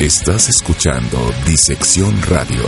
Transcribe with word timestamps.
Estás 0.00 0.50
escuchando 0.50 1.16
Disección 1.46 2.20
Radio. 2.28 2.64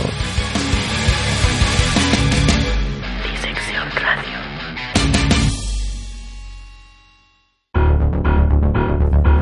Disección 3.23 3.91
Radio. 4.01 4.39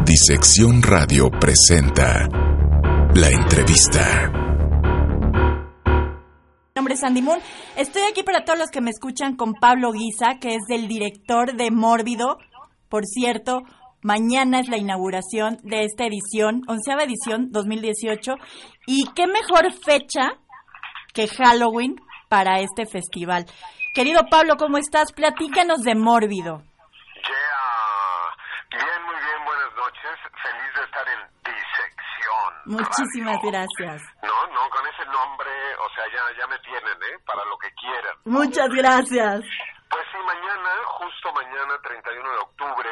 Disección 0.06 0.84
Radio 0.84 1.30
presenta 1.40 2.28
la 3.16 3.30
entrevista. 3.30 4.34
Mi 5.86 6.72
nombre 6.76 6.96
es 6.96 7.00
Sandy 7.00 7.22
Moon. 7.22 7.40
Estoy 7.78 8.02
aquí 8.02 8.22
para 8.24 8.44
todos 8.44 8.60
los 8.60 8.70
que 8.70 8.82
me 8.82 8.90
escuchan 8.90 9.38
con 9.38 9.54
Pablo 9.54 9.94
Guisa, 9.94 10.40
que 10.42 10.56
es 10.56 10.64
el 10.68 10.90
director 10.90 11.56
de 11.56 11.72
Mórbido. 11.72 12.38
Por 12.90 13.06
cierto, 13.06 13.64
mañana 14.08 14.62
es 14.62 14.70
la 14.70 14.78
inauguración 14.78 15.58
de 15.64 15.84
esta 15.84 16.06
edición, 16.06 16.62
onceava 16.68 17.04
edición 17.04 17.52
2018. 17.52 18.36
Y 18.88 19.04
qué 19.14 19.28
mejor 19.28 19.74
fecha 19.74 20.40
que 21.14 21.28
Halloween 21.28 21.98
para 22.30 22.62
este 22.62 22.86
festival. 22.86 23.46
Querido 23.94 24.22
Pablo, 24.32 24.56
¿cómo 24.58 24.78
estás? 24.78 25.12
Platícanos 25.12 25.80
de 25.84 25.96
Mórbido. 25.96 26.64
Yeah. 27.28 28.80
Bien, 28.80 29.02
muy 29.04 29.20
bien, 29.20 29.40
buenas 29.44 29.72
noches. 29.76 30.16
Feliz 30.40 30.72
de 30.78 30.84
estar 30.88 31.06
en 31.12 31.22
Disección. 31.44 32.50
Muchísimas 32.80 33.36
Radio. 33.44 33.52
gracias. 33.52 34.00
No, 34.24 34.38
no, 34.56 34.70
con 34.70 34.84
ese 34.88 35.04
nombre, 35.12 35.52
o 35.84 35.88
sea, 35.96 36.06
ya, 36.16 36.24
ya 36.40 36.48
me 36.48 36.60
tienen, 36.60 36.96
¿eh? 37.12 37.20
Para 37.26 37.44
lo 37.44 37.58
que 37.58 37.70
quieran. 37.76 38.16
Muchas 38.24 38.70
gracias. 38.70 39.42
Pues 39.90 40.04
sí, 40.12 40.20
mañana, 40.24 40.70
justo 41.00 41.32
mañana, 41.34 41.74
31 41.82 42.32
de 42.32 42.38
octubre, 42.38 42.90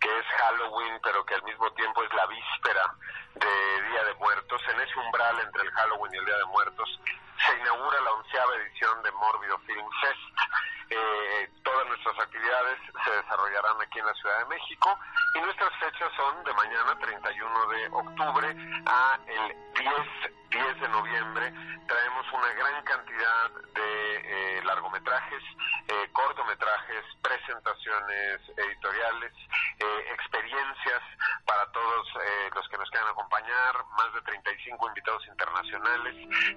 que 0.00 0.18
es 0.18 0.26
Halloween, 0.26 1.00
pero 1.02 1.24
que 1.24 1.34
al 1.34 1.42
mismo 1.42 1.70
tiempo 1.72 2.02
es 2.02 2.12
la 2.14 2.26
víspera 2.26 2.94
de 3.34 3.82
Día 3.88 4.04
de 4.04 4.14
Muertos, 4.14 4.60
en 4.68 4.80
ese 4.80 4.98
umbral 4.98 5.40
entre 5.40 5.62
el 5.62 5.70
Halloween 5.70 6.14
y 6.14 6.18
el 6.18 6.24
Día 6.24 6.36
de 6.38 6.44
Muertos, 6.46 7.00
se 7.46 7.58
inaugura 7.58 8.00
la 8.00 8.12
onceava 8.12 8.54
edición 8.56 9.02
de 9.02 9.12
Mórbido 9.12 9.58
Film 9.60 9.86
Fest. 10.00 10.50
Eh, 10.90 11.50
todas 11.62 11.86
nuestras 11.86 12.18
actividades 12.18 12.78
se 13.04 13.10
desarrollarán 13.10 13.76
aquí 13.80 13.98
en 13.98 14.06
la 14.06 14.14
Ciudad 14.14 14.38
de 14.38 14.44
México 14.46 14.98
y 15.34 15.40
nuestras 15.40 15.70
fechas 15.78 16.10
son 16.16 16.44
de 16.44 16.52
mañana 16.54 16.98
31 16.98 17.66
de 17.68 17.86
octubre 17.92 18.56
a 18.86 19.18
el 19.26 19.56
10, 19.74 20.37
10 20.50 20.80
de 20.80 20.88
noviembre. 20.88 21.52
Traemos 21.86 22.26
una 22.32 22.52
gran 22.54 22.82
cantidad 22.84 23.50
de 23.74 24.58
eh, 24.58 24.62
largometrajes, 24.64 25.42
eh, 25.88 26.08
cortometrajes, 26.12 27.04
presentaciones 27.22 28.40
editoriales, 28.56 29.32
eh, 29.78 30.12
experiencias 30.12 31.02
para 31.46 31.64
todos 31.72 32.06
eh, 32.16 32.50
los 32.54 32.68
que 32.68 32.78
nos 32.78 32.88
quieran 32.90 33.08
acompañar, 33.10 33.72
más 33.96 34.12
de 34.14 34.20
35 34.22 34.88
invitados 34.88 35.22
internacionales 35.28 36.14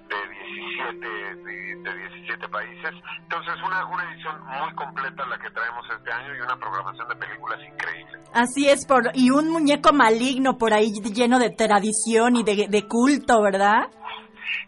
de 0.08 0.18
17, 0.28 1.06
de, 1.44 1.76
de 1.76 2.08
17 2.08 2.48
países. 2.48 2.92
Entonces, 3.22 3.54
una, 3.64 3.86
una 3.86 4.04
edición 4.12 4.40
muy 4.44 4.74
completa 4.74 5.26
la 5.26 5.38
que 5.38 5.50
traemos 5.50 5.84
este 5.90 6.12
año 6.12 6.34
y 6.34 6.40
una 6.40 6.56
programación 6.56 7.08
de 7.08 7.16
películas 7.16 7.58
increíble. 7.60 8.18
Así 8.34 8.68
es, 8.68 8.86
por, 8.86 9.10
y 9.14 9.30
un 9.30 9.50
muñeco 9.50 9.92
maligno 9.92 10.56
por 10.56 10.72
ahí 10.72 10.92
lleno 11.14 11.38
de 11.38 11.50
tradición 11.50 12.36
y 12.36 12.42
de, 12.42 12.66
de 12.68 12.88
culto, 12.88 13.42
¿verdad? 13.42 13.91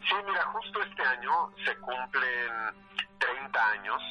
Sí, 0.08 0.14
mira, 0.26 0.42
justo 0.46 0.82
este 0.82 1.02
año 1.02 1.50
se 1.64 1.76
cumplen 1.78 2.52
30 3.18 3.70
años 3.70 4.02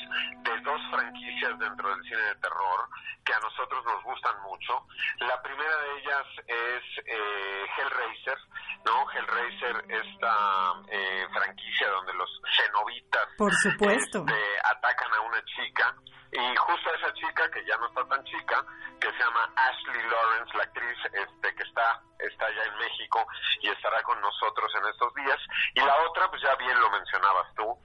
de 0.44 0.60
dos 0.62 0.82
franquicias 0.92 1.60
dentro 1.60 1.90
del 1.90 2.04
cine 2.04 2.22
de 2.22 2.36
terror 2.36 2.90
que 3.24 3.34
a 3.34 3.40
nosotros 3.40 3.84
nos 3.86 4.04
gustan 4.04 4.36
mucho. 4.44 4.86
La 5.20 5.42
primera 5.42 5.76
de 5.78 6.00
ellas 6.00 6.26
es 6.48 7.06
eh, 7.06 7.66
Hellraiser, 7.78 8.38
¿no? 8.86 9.10
Hellraiser, 9.12 9.86
esta 9.90 10.74
eh, 10.90 11.28
franquicia 11.34 11.90
donde 11.90 12.14
los 12.14 12.30
cenobitas 12.58 13.28
Por 13.38 13.54
supuesto. 13.56 14.20
este, 14.28 14.60
atacan 14.64 15.14
a 15.14 15.22
una 15.22 15.44
chica 15.46 15.96
y 16.32 16.56
justo 16.56 16.90
a 16.90 16.96
esa 16.96 17.14
chica 17.14 17.50
que 17.52 17.64
ya 17.66 17.78
no 17.78 17.88
está 17.88 18.04
tan 18.08 18.24
chica 18.26 18.66
que 19.00 19.12
se 19.12 19.20
llama 19.20 19.54
Ashley 19.56 20.02
Lawrence 20.10 20.58
la 20.58 20.64
actriz 20.64 20.98
este 21.14 21.56
que 21.56 21.64
está 21.64 22.02
está 22.20 22.50
ya 22.50 22.64
en 22.64 22.78
México 22.80 23.26
y 23.62 23.70
estará 23.70 24.02
con 24.02 24.20
nosotros 24.20 24.72
en 24.76 24.86
estos 24.90 25.14
días 25.14 25.38
y 25.76 25.80
la 25.82 25.96
otra 26.10 26.28
pues 26.32 26.42
ya 26.42 26.56
bien 26.56 26.80
lo 26.80 26.90
mencionabas 26.90 27.54
tú 27.56 27.78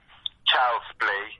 Child's 0.45 0.97
Play 0.97 1.39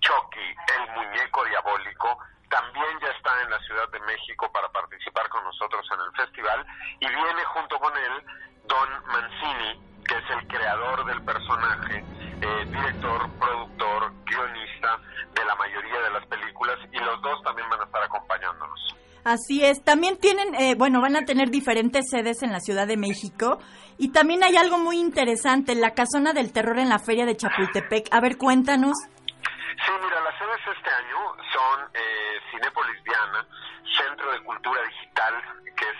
Chucky 0.00 0.48
el 0.78 0.90
muñeco 0.96 1.44
diabólico 1.44 2.18
también 2.50 2.98
ya 3.00 3.08
está 3.12 3.40
en 3.42 3.50
la 3.50 3.58
Ciudad 3.60 3.88
de 3.90 4.00
México 4.00 4.50
para 4.50 4.68
participar 4.70 5.28
con 5.28 5.44
nosotros 5.44 5.86
en 5.92 6.00
el 6.00 6.12
festival 6.26 6.66
y 6.98 7.06
viene 7.06 7.44
junto 7.44 7.78
con 7.78 7.96
él 7.96 8.24
Don 8.68 8.88
Mancini 9.08 9.88
que 10.08 10.16
es 10.16 10.24
el 10.30 10.48
creador 10.48 11.04
del 11.04 11.22
personaje 11.22 12.02
eh, 12.40 12.64
director, 12.66 13.30
productor, 13.38 14.12
guionista 14.24 14.98
de 15.34 15.44
la 15.44 15.54
mayoría 15.56 16.00
de 16.00 16.10
las 16.10 16.26
películas 16.26 16.76
y 16.90 16.98
los 16.98 17.20
dos 17.20 17.42
también 17.42 17.68
van 17.68 17.80
a 17.80 17.84
estar 17.84 18.02
acompañándonos. 18.02 18.94
Así 19.24 19.64
es. 19.64 19.84
También 19.84 20.16
tienen, 20.18 20.54
eh, 20.54 20.74
bueno, 20.76 21.02
van 21.02 21.16
a 21.16 21.24
tener 21.26 21.50
diferentes 21.50 22.06
sedes 22.10 22.42
en 22.42 22.52
la 22.52 22.60
Ciudad 22.60 22.86
de 22.86 22.96
México. 22.96 23.58
Y 23.98 24.12
también 24.12 24.42
hay 24.42 24.56
algo 24.56 24.78
muy 24.78 24.98
interesante, 24.98 25.74
la 25.74 25.92
casona 25.92 26.32
del 26.32 26.52
terror 26.52 26.78
en 26.78 26.88
la 26.88 26.98
feria 26.98 27.26
de 27.26 27.36
Chapultepec. 27.36 28.08
A 28.12 28.20
ver, 28.20 28.38
cuéntanos. 28.38 28.96
Sí, 28.96 29.92
mira, 30.02 30.20
las 30.22 30.38
sedes 30.38 30.76
este 30.76 30.90
año 30.90 31.18
son 31.52 31.90
eh, 31.92 32.38
Cinépolis 32.50 33.02
Diana, 33.04 33.46
Centro 33.98 34.32
de 34.32 34.40
Cultura 34.44 34.80
Digital, 34.82 35.07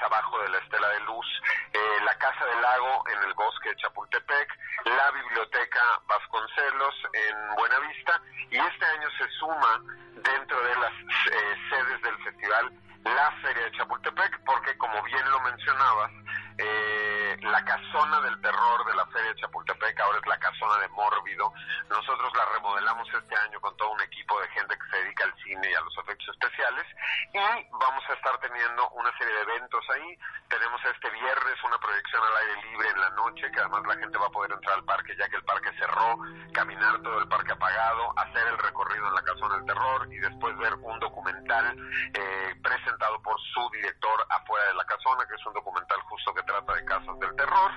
abajo 0.03 0.41
de 0.42 0.48
la 0.50 0.59
Estela 0.59 0.88
de 0.88 1.00
Luz, 1.00 1.26
eh, 1.72 1.78
la 2.04 2.14
Casa 2.19 2.44
del 2.47 2.62
Lago 2.62 3.04
en 3.09 3.28
el 3.28 3.34
Bosque 3.34 3.70
de 3.70 3.76
Chapultepec, 3.76 4.48
la 4.84 5.10
Biblioteca 5.10 5.81
Vasconcelos 6.06 6.94
en 7.12 7.56
Buenavista, 7.56 8.20
y 8.50 8.56
este 8.56 8.84
año 8.84 9.09
se 9.19 9.28
suma 9.38 9.82
dentro 10.14 10.60
de 10.62 10.75
las 10.76 10.92
eh, 10.92 11.56
sedes 11.70 12.03
del 12.03 12.19
festival 12.25 12.72
la 13.04 13.31
Feria 13.42 13.64
de 13.64 13.72
Chapultepec, 13.72 14.41
porque 14.44 14.76
como 14.76 15.03
bien 15.04 15.31
lo 15.31 15.41
mencionabas, 15.41 16.10
eh, 16.59 17.08
la 17.43 17.65
casona 17.65 18.21
del 18.21 18.41
terror 18.41 18.84
de 18.87 18.94
la 18.94 19.06
Feria 19.06 19.32
de 19.32 19.41
Chapultepec 19.41 20.00
ahora 20.00 20.19
es 20.19 20.26
la 20.26 20.38
casona 20.38 20.78
de 20.78 20.88
Mórbido. 20.88 21.53
Nosotros 21.88 22.32
la 22.34 22.44
remodelamos 22.54 23.09
este 23.12 23.37
año 23.37 23.60
con 23.60 23.76
todo 23.76 23.91
un 23.91 24.00
equipo 24.00 24.41
de 24.41 24.49
gente 24.49 24.76
que 24.76 24.91
se 24.91 25.03
dedica 25.03 25.25
al 25.25 25.34
cine 25.43 25.71
y 25.71 25.75
a 25.75 25.81
los 25.81 25.97
efectos 25.98 26.28
especiales 26.28 26.87
y 27.32 27.38
vamos 27.38 28.04
a 28.09 28.15
estar 28.15 28.38
teniendo 28.41 28.88
una 28.91 29.10
serie 29.19 29.34
de 29.34 29.43
eventos 29.43 29.84
ahí. 29.94 30.19
Tenemos 30.48 30.81
este 30.84 31.10
viernes 31.10 31.65
una 31.65 31.78
proyección 31.78 32.22
al 32.22 32.37
aire 32.37 32.71
libre 32.71 32.88
en 32.88 33.00
la 33.00 33.10
noche, 33.10 33.50
que 33.53 33.60
además 33.60 33.82
la 33.87 33.97
gente 33.97 34.19
va 34.19 34.27
a 34.27 34.31
poder 34.31 34.53
entrar 34.53 34.75
al 34.77 34.84
parque 34.84 35.15
ya 35.19 35.28
que 35.28 35.37
el 35.37 35.44
parque 35.44 35.71
cerró, 35.78 36.19
caminar 36.53 37.00
todo 37.03 37.19
el 37.21 37.28
parque 37.28 37.53
apagado, 37.53 38.19
hacer 38.19 38.47
el 38.48 38.59
recorrido 38.59 39.09
en 39.09 39.15
la 39.15 39.22
casona 39.22 39.56
del 39.56 39.66
terror 39.66 40.09
y 40.10 40.19
después 40.19 40.56
ver 40.59 40.75
un 40.75 40.98
documental 40.98 41.77
eh, 42.15 42.54
presentado 42.62 43.21
por 43.22 43.38
su 43.41 43.71
director 43.71 44.27
afuera 44.31 44.66
de 44.69 44.75
la 44.75 44.84
casona, 44.84 45.27
que 45.28 45.34
es 45.34 45.47
un 45.47 45.53
documental 45.53 46.00
justo 46.03 46.34
que 46.34 46.43
trata 46.43 46.75
de 46.75 46.84
casos 46.84 47.19
terror. 47.37 47.71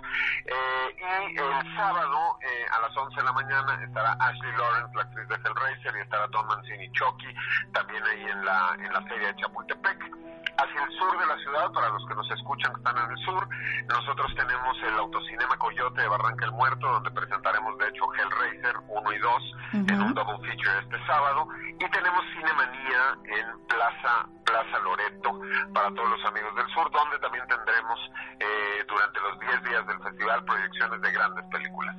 Eh, 0.45 1.31
y 1.33 1.37
el 1.37 1.75
sábado 1.75 2.37
eh, 2.41 2.65
a 2.71 2.81
las 2.81 2.95
11 2.95 3.15
de 3.15 3.23
la 3.23 3.33
mañana 3.33 3.83
estará 3.83 4.13
Ashley 4.19 4.51
Lawrence, 4.53 4.95
la 4.95 5.01
actriz 5.03 5.27
de 5.27 5.35
Hellraiser, 5.35 5.95
y 5.95 6.01
estará 6.01 6.27
Tom 6.29 6.45
Mancini 6.47 6.91
Chucky, 6.91 7.33
también 7.73 8.03
ahí 8.05 8.23
en 8.23 8.45
la, 8.45 8.75
en 8.79 8.93
la 8.93 9.01
feria 9.03 9.27
de 9.27 9.35
Chapultepec. 9.41 10.11
Hacia 10.61 10.83
el 10.83 10.91
sur 10.93 11.17
de 11.17 11.25
la 11.25 11.37
ciudad, 11.41 11.71
para 11.71 11.89
los 11.89 12.05
que 12.05 12.13
nos 12.13 12.29
escuchan 12.29 12.71
que 12.73 12.77
están 12.77 12.97
en 12.97 13.11
el 13.11 13.17
sur, 13.25 13.47
nosotros 13.89 14.29
tenemos 14.35 14.77
el 14.83 14.93
Autocinema 14.99 15.57
Coyote 15.57 16.01
de 16.01 16.07
Barranca 16.07 16.45
el 16.45 16.51
Muerto, 16.51 16.85
donde 16.87 17.09
presentaremos 17.09 17.77
de 17.79 17.87
hecho 17.89 18.05
Hellraiser 18.13 18.75
1 18.87 19.13
y 19.13 19.17
2 19.17 19.43
en 19.73 20.01
un 20.01 20.13
double 20.13 20.37
feature 20.45 20.77
este 20.85 21.03
sábado. 21.07 21.47
Y 21.79 21.89
tenemos 21.89 22.21
Cinemanía 22.35 23.17
en 23.25 23.65
Plaza, 23.65 24.29
Plaza 24.45 24.79
Loreto 24.83 25.41
para 25.73 25.89
todos 25.95 26.09
los 26.11 26.25
amigos 26.25 26.53
del 26.55 26.67
sur, 26.75 26.91
donde 26.91 27.17
también 27.17 27.47
tendremos 27.47 27.99
eh, 28.39 28.85
durante 28.87 29.19
los 29.19 29.39
10 29.39 29.63
días 29.63 29.87
del 29.87 29.99
festival 30.03 30.45
proyecciones 30.45 31.01
de 31.01 31.11
grandes 31.11 31.45
películas. 31.49 31.95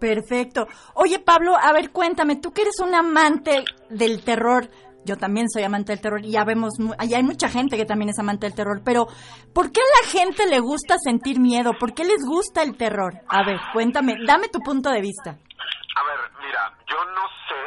Perfecto. 0.00 0.68
Oye, 0.94 1.18
Pablo, 1.18 1.56
a 1.60 1.72
ver, 1.72 1.90
cuéntame, 1.90 2.36
tú 2.36 2.52
que 2.52 2.62
eres 2.62 2.80
un 2.80 2.94
amante 2.94 3.64
del 3.90 4.24
terror. 4.24 4.68
Yo 5.08 5.16
también 5.16 5.48
soy 5.48 5.64
amante 5.64 5.92
del 5.92 6.02
terror 6.02 6.20
y 6.22 6.32
ya 6.32 6.44
vemos, 6.44 6.74
allá 6.98 7.16
hay 7.16 7.22
mucha 7.22 7.48
gente 7.48 7.78
que 7.78 7.86
también 7.86 8.10
es 8.10 8.18
amante 8.18 8.44
del 8.44 8.54
terror, 8.54 8.82
pero 8.84 9.06
¿por 9.54 9.72
qué 9.72 9.80
a 9.80 10.02
la 10.02 10.08
gente 10.10 10.46
le 10.46 10.60
gusta 10.60 10.98
sentir 10.98 11.40
miedo? 11.40 11.72
¿Por 11.80 11.94
qué 11.94 12.04
les 12.04 12.22
gusta 12.26 12.62
el 12.62 12.76
terror? 12.76 13.14
A 13.26 13.42
ver, 13.42 13.58
cuéntame, 13.72 14.16
dame 14.26 14.48
tu 14.48 14.60
punto 14.60 14.90
de 14.90 15.00
vista. 15.00 15.30
A 15.30 16.02
ver, 16.04 16.20
mira, 16.44 16.76
yo 16.86 17.02
no 17.06 17.24
sé 17.48 17.62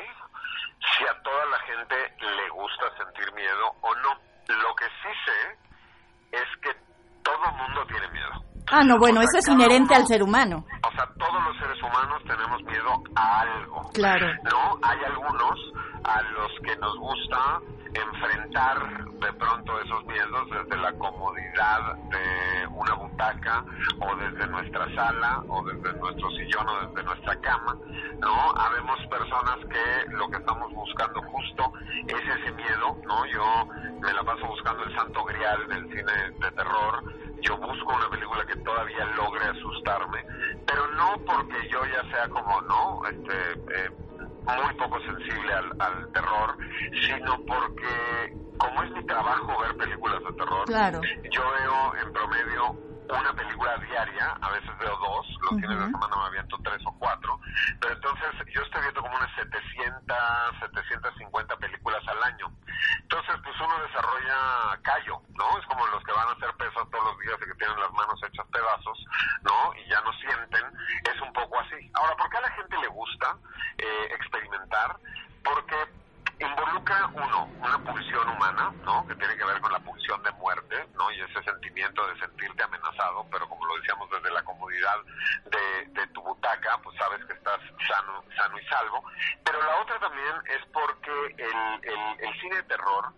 si 0.78 1.04
a 1.04 1.20
toda 1.24 1.46
la 1.48 1.60
gente 1.66 1.96
le 2.20 2.50
gusta 2.50 2.86
sentir 3.04 3.34
miedo 3.34 3.74
o 3.82 3.96
no. 3.96 4.14
Lo 4.62 4.76
que 4.76 4.86
sí 4.86 5.10
sé 5.26 6.38
es 6.38 6.48
que 6.62 6.70
todo 7.24 7.52
mundo 7.58 7.84
tiene 7.88 8.08
miedo. 8.10 8.51
Ah, 8.70 8.84
no, 8.84 8.98
bueno, 8.98 9.20
O 9.20 9.24
sea, 9.24 9.40
eso 9.40 9.52
es 9.52 9.56
inherente 9.58 9.94
uno- 9.94 10.02
al 10.02 10.08
ser 10.08 10.24
humano. 10.24 10.66
O 10.88 10.92
sea, 10.92 11.06
todos 11.18 11.44
los 11.44 11.58
seres 11.58 11.82
humanos 11.82 12.22
tenemos 12.26 12.64
miedo 12.64 13.04
a 13.16 13.40
algo. 13.42 13.90
Claro. 13.94 14.28
¿No? 14.44 14.80
Hay 14.84 14.98
algunos 15.06 15.60
a 16.04 16.22
los 16.22 16.52
que 16.64 16.76
nos 16.78 16.98
gusta 16.98 17.60
enfrentar 17.94 19.06
de 19.20 19.34
pronto 19.34 19.80
esos 19.82 20.06
miedos 20.06 20.48
desde 20.50 20.78
la 20.82 20.92
comodidad 20.94 21.96
de 22.10 22.68
una 22.68 22.94
butaca 22.96 23.64
o 24.00 24.16
desde 24.16 24.48
nuestra 24.48 24.86
sala 24.96 25.44
o 25.50 25.62
desde 25.64 25.94
nuestro 26.00 26.30
sillón 26.32 26.68
o 26.70 26.88
desde 26.88 27.04
nuestra 27.04 27.36
cama, 27.42 27.76
¿no? 28.20 28.52
Habemos 28.56 28.98
personas 29.10 29.58
que 29.70 30.12
lo 30.12 30.28
que 30.30 30.38
estamos 30.38 30.72
buscando 30.74 31.22
justo 31.24 31.74
es 32.08 32.22
ese 32.40 32.52
miedo, 32.54 32.98
¿no? 33.06 33.26
Yo 33.26 33.66
me 34.02 34.14
la 34.14 34.24
paso 34.24 34.48
buscando 34.48 34.84
el 34.84 34.96
santo 34.96 35.24
grial 35.26 35.68
del 35.68 35.88
cine 35.90 36.14
de 36.40 36.52
terror, 36.52 37.04
yo 37.42 37.58
busco 37.58 37.94
una 37.94 38.10
película 38.10 38.46
que 38.46 38.51
todavía 38.58 39.06
logre 39.18 39.46
asustarme, 39.46 40.26
pero 40.66 40.88
no 40.94 41.16
porque 41.26 41.68
yo 41.70 41.84
ya 41.86 42.04
sea 42.12 42.28
como, 42.30 42.62
¿no? 42.62 43.02
Este, 43.06 43.52
eh, 43.76 43.90
muy 44.46 44.74
poco 44.76 45.00
sensible 45.02 45.54
al, 45.54 45.72
al 45.80 46.12
terror, 46.14 46.58
sino 47.06 47.38
porque 47.46 48.36
como 48.58 48.84
es 48.84 48.92
mi 48.92 49.06
trabajo 49.06 49.60
ver 49.62 49.76
películas 49.78 50.20
de 50.24 50.34
terror, 50.34 50.66
Claro. 50.66 51.02
yo 51.32 51.42
veo 51.52 51.96
en 52.04 52.14
promedio 52.14 52.76
una 53.10 53.34
película 53.34 53.76
diaria, 53.78 54.38
a 54.42 54.50
veces 54.52 54.72
veo 54.80 54.96
dos, 54.98 55.28
los 55.42 55.50
fines 55.60 55.78
de 55.80 55.86
semana 55.86 56.16
me 56.16 56.24
aviento 56.28 56.58
tres 56.64 56.82
o 56.86 56.96
cuatro, 56.98 57.38
pero 57.82 57.94
entonces 57.94 58.30
yo 58.54 58.62
estoy 58.62 58.82
viendo 58.84 59.02
como 59.02 59.16
unas 59.18 59.30
700, 59.36 60.18
750 60.62 61.58
películas 61.58 62.02
al 62.08 62.24
año. 62.24 62.48
Entonces, 63.02 63.36
pues 63.44 63.56
uno 63.60 63.76
desarrolla 63.86 64.80
callo, 64.84 65.22
¿no? 65.36 65.60
Es 65.60 65.66
como 65.66 65.86
los 65.88 66.02
que 66.06 66.12
van 66.14 66.30
a 66.30 66.32
hacer 66.32 66.54
pesas 66.56 66.88
todos 66.90 67.04
los 67.04 67.20
días 67.20 67.36
y 67.42 67.46
que 67.52 67.56
tienen 67.60 67.80
las 67.80 67.92
manos 67.92 68.20
hechas 68.24 68.46
pedazos, 68.48 69.06
¿no? 69.44 69.74
Y 69.76 69.90
ya 69.90 70.00
no 70.02 70.14
sienten, 70.14 70.64
es 71.14 71.22
un 71.22 71.34
poco 71.34 71.60
así. 71.60 71.92
Ahora, 71.96 72.16
¿por 72.16 72.30
qué 72.30 72.38
a 72.38 72.42
la 72.42 72.52
gente 72.52 72.78
le 72.78 72.88
gusta 72.88 73.36
eh, 73.78 74.08
experimentar? 74.16 74.96
Porque 75.44 75.76
involucra 76.40 77.08
uno 77.14 77.46
una 77.62 77.78
pulsión 77.84 78.28
humana 78.30 78.74
no 78.84 79.06
que 79.08 79.14
tiene 79.16 79.38
que 79.38 79.46
ver 79.46 79.62
con 79.62 79.72
la 79.72 79.80
pulsión 79.80 80.22
de 80.24 80.32
muerte 80.32 80.76
no 80.96 81.12
y 81.12 81.22
ese 81.22 81.44
sentimiento 81.44 82.06
de 82.08 82.20
sentirte 82.20 82.64
amenazado 82.64 83.28
pero 83.32 83.48
como 83.48 83.64
lo 83.68 83.76
decíamos 83.78 84.10
desde 84.10 84.32
la 84.32 84.42
comodidad 84.44 84.98
de, 85.46 85.86
de 85.92 86.08
tu 86.08 86.22
butaca 86.24 86.80
pues 86.84 86.98
sabes 86.98 87.24
que 87.26 87.34
estás 87.34 87.60
sano 87.88 88.24
sano 88.36 88.60
y 88.60 88.66
salvo 88.66 89.04
pero 89.46 89.60
la 89.62 89.82
otra 89.82 90.00
también 90.00 90.34
es 90.48 90.66
porque 90.74 91.36
el, 91.38 91.90
el, 91.92 92.28
el 92.28 92.42
cine 92.42 92.56
de 92.56 92.64
terror 92.64 93.14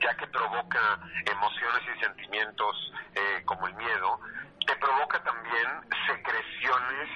ya 0.00 0.14
que 0.16 0.26
provoca 0.28 1.00
emociones 1.26 1.82
y 1.96 2.00
sentimientos 2.04 2.92
eh, 3.16 3.42
como 3.46 3.66
el 3.66 3.74
miedo 3.74 4.20
te 4.64 4.76
provoca 4.76 5.20
también 5.24 5.68
secreciones 6.06 7.08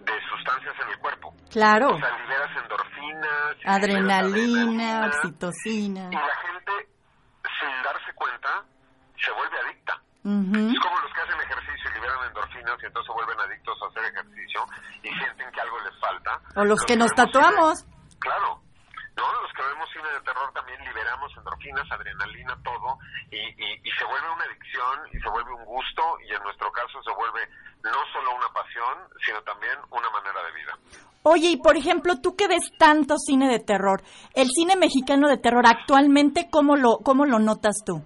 de 0.00 0.12
sustancias 0.28 0.74
en 0.82 0.88
el 0.90 0.98
cuerpo 0.98 1.34
Claro. 1.50 1.88
o 1.94 1.98
sea, 1.98 2.18
liberas 2.18 2.50
endorfinas, 2.62 3.56
liberas 3.58 3.64
Adrenalina, 3.64 5.06
oxitocina. 5.06 6.08
y 6.10 6.14
la 6.14 6.36
gente, 6.42 6.72
sin 7.60 7.82
darse 7.82 8.12
cuenta, 8.14 8.64
se 9.16 9.30
vuelve 9.32 9.56
adicta. 9.64 9.94
Ujú. 10.24 10.56
Es 10.72 10.80
como 10.80 11.00
los 11.00 11.12
que 11.12 11.20
hacen 11.20 11.40
ejercicio 11.40 11.90
y 11.90 11.94
liberan 11.94 12.18
endorfinas 12.28 12.76
y 12.82 12.86
entonces 12.86 13.06
se 13.06 13.12
vuelven 13.12 13.40
adictos 13.40 13.78
a 13.82 13.86
hacer 13.88 14.04
ejercicio 14.12 14.66
y 15.02 15.08
sienten 15.08 15.50
que 15.52 15.60
algo 15.60 15.78
les 15.80 15.98
falta. 16.00 16.40
O 16.56 16.64
los 16.64 16.80
que 16.84 16.96
nos 16.96 17.10
vemos 17.14 17.32
tatuamos. 17.32 17.86
claro. 18.18 18.60
Cine 19.92 20.08
de 20.10 20.20
terror 20.20 20.52
también 20.52 20.82
liberamos 20.84 21.30
endorfinas, 21.36 21.90
adrenalina, 21.90 22.56
todo, 22.64 22.98
y, 23.30 23.38
y, 23.38 23.80
y 23.84 23.90
se 23.92 24.04
vuelve 24.04 24.30
una 24.30 24.44
adicción 24.44 25.00
y 25.12 25.20
se 25.20 25.28
vuelve 25.30 25.52
un 25.52 25.64
gusto 25.64 26.02
y 26.26 26.34
en 26.34 26.42
nuestro 26.42 26.70
caso 26.72 27.02
se 27.02 27.12
vuelve 27.14 27.48
no 27.84 28.00
solo 28.12 28.34
una 28.34 28.48
pasión, 28.48 29.08
sino 29.24 29.42
también 29.42 29.76
una 29.90 30.10
manera 30.10 30.42
de 30.42 30.52
vida. 30.52 30.78
Oye, 31.22 31.48
y 31.48 31.56
por 31.56 31.76
ejemplo, 31.76 32.20
tú 32.20 32.36
que 32.36 32.48
ves 32.48 32.70
tanto 32.78 33.16
cine 33.18 33.48
de 33.48 33.58
terror, 33.58 34.02
el 34.34 34.48
cine 34.50 34.76
mexicano 34.76 35.28
de 35.28 35.38
terror 35.38 35.64
actualmente, 35.66 36.48
¿cómo 36.50 36.76
lo, 36.76 36.98
cómo 36.98 37.24
lo 37.24 37.38
notas 37.38 37.76
tú? 37.84 38.02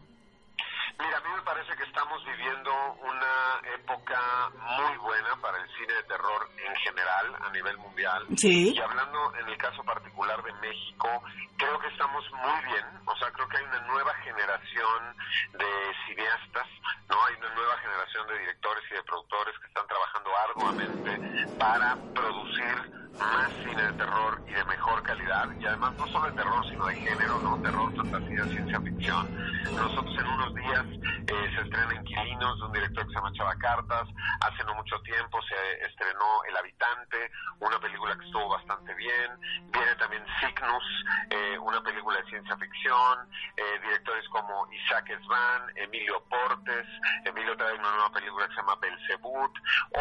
Mira, 0.98 1.16
a 1.16 1.20
mí 1.20 1.28
me 1.34 1.42
parece 1.42 1.76
que 1.76 1.84
estamos 1.84 2.24
viviendo 2.24 2.70
una 3.02 3.74
época 3.74 4.50
muy 4.54 4.96
buena 4.98 5.36
para 5.40 5.58
el 5.58 5.67
cine 5.78 5.94
de 5.94 6.02
terror 6.04 6.48
en 6.56 6.74
general, 6.76 7.36
a 7.40 7.50
nivel 7.50 7.78
mundial. 7.78 8.26
Sí. 8.36 8.74
Y 8.74 8.80
hablando 8.80 9.32
en 9.40 9.48
el 9.48 9.56
caso 9.56 9.82
particular 9.84 10.42
de 10.42 10.52
México, 10.54 11.22
creo 11.56 11.78
que 11.78 11.88
estamos 11.88 12.24
muy 12.32 12.64
bien. 12.72 12.84
O 13.06 13.16
sea, 13.16 13.30
creo 13.30 13.48
que 13.48 13.56
hay 13.58 13.64
una 13.64 13.80
nueva 13.86 14.14
generación 14.24 15.16
de 15.52 15.70
cineastas, 16.06 16.66
¿no? 17.08 17.16
Hay 17.24 17.34
una 17.36 17.54
nueva 17.54 17.76
generación 17.78 18.26
de 18.28 18.38
directores 18.40 18.84
y 18.90 18.94
de 18.94 19.02
productores 19.04 19.58
que 19.58 19.66
están 19.66 19.86
trabajando 19.86 20.30
arduamente 20.36 21.46
para 21.58 21.96
producir 22.14 23.07
más 23.18 23.50
cine 23.64 23.82
de 23.82 23.92
terror 23.92 24.40
y 24.46 24.52
de 24.52 24.64
mejor 24.64 25.02
calidad. 25.02 25.48
Y 25.58 25.66
además 25.66 25.94
no 25.98 26.06
solo 26.08 26.26
de 26.30 26.32
terror, 26.32 26.64
sino 26.68 26.86
de 26.86 26.94
género, 26.94 27.38
¿no? 27.40 27.60
Terror, 27.62 27.94
fantasía, 27.96 28.44
ciencia 28.44 28.80
ficción. 28.80 29.28
Nosotros 29.74 30.14
en 30.18 30.26
unos 30.26 30.54
días 30.54 30.84
eh, 31.26 31.50
se 31.54 31.62
estrena 31.62 31.94
Inquilinos 31.94 32.58
de 32.58 32.66
un 32.66 32.72
director 32.72 33.04
que 33.04 33.12
se 33.12 33.14
llama 33.14 33.32
Chava 33.32 33.54
Cartas. 33.56 34.08
Hace 34.40 34.64
no 34.64 34.74
mucho 34.74 35.00
tiempo 35.02 35.38
se 35.42 35.86
estrenó 35.86 36.42
El 36.48 36.56
Habitante, 36.56 37.30
una 37.60 37.78
película 37.78 38.16
que 38.16 38.26
estuvo 38.26 38.48
bastante 38.48 38.94
bien. 38.94 39.30
Viene 39.72 39.94
también 39.96 40.24
Cygnus, 40.40 40.84
eh, 41.30 41.58
una 41.58 41.82
película 41.82 42.18
de 42.18 42.30
ciencia 42.30 42.56
ficción. 42.56 43.28
Eh, 43.56 43.80
directores 43.82 44.28
como 44.28 44.66
Isaac 44.72 45.10
Svan, 45.24 45.62
Emilio 45.76 46.22
Portes. 46.28 46.86
Emilio 47.24 47.56
trae 47.56 47.74
una 47.74 47.90
nueva 47.90 48.12
película 48.12 48.46
que 48.46 48.54
se 48.54 48.60
llama 48.60 48.76
Belzebut. 48.80 49.52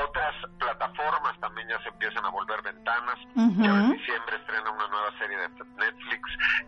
Otras 0.06 0.36
plataformas 0.60 1.40
también 1.40 1.68
ya 1.70 1.82
se 1.82 1.90
empiezan 1.90 2.26
a 2.26 2.30
volver 2.30 2.62
ventanas. 2.62 3.07
Ujú. 3.36 3.64
Ya 3.64 3.70
en 3.70 3.92
diciembre 3.98 4.36
estrena 4.38 4.72
una 4.72 4.88
nueva 4.88 5.12
serie 5.18 5.38
de 5.38 5.50
Netflix 5.78 6.22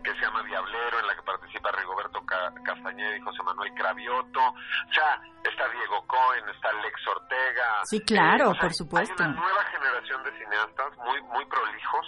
que 0.04 0.10
se 0.14 0.20
llama 0.20 0.42
Diablero, 0.44 0.98
en 1.00 1.06
la 1.06 1.14
que 1.14 1.22
participa 1.22 1.70
Rigoberto 1.72 2.24
Ca- 2.26 2.52
Castañeda 2.64 3.16
y 3.16 3.20
José 3.20 3.42
Manuel 3.42 3.72
Cravioto. 3.74 4.40
O 4.40 4.92
sea, 4.92 5.20
está 5.44 5.68
Diego 5.68 6.06
Cohen, 6.06 6.48
está 6.48 6.72
Lex 6.72 7.06
Ortega. 7.06 7.80
Sí, 7.84 8.00
claro, 8.04 8.50
o 8.50 8.52
sea, 8.54 8.62
por 8.62 8.74
supuesto. 8.74 9.22
Hay 9.22 9.28
una 9.30 9.40
nueva 9.40 9.64
generación 9.64 10.22
de 10.24 10.30
cineastas 10.38 10.96
muy, 10.98 11.20
muy 11.22 11.44
prolijos 11.46 12.06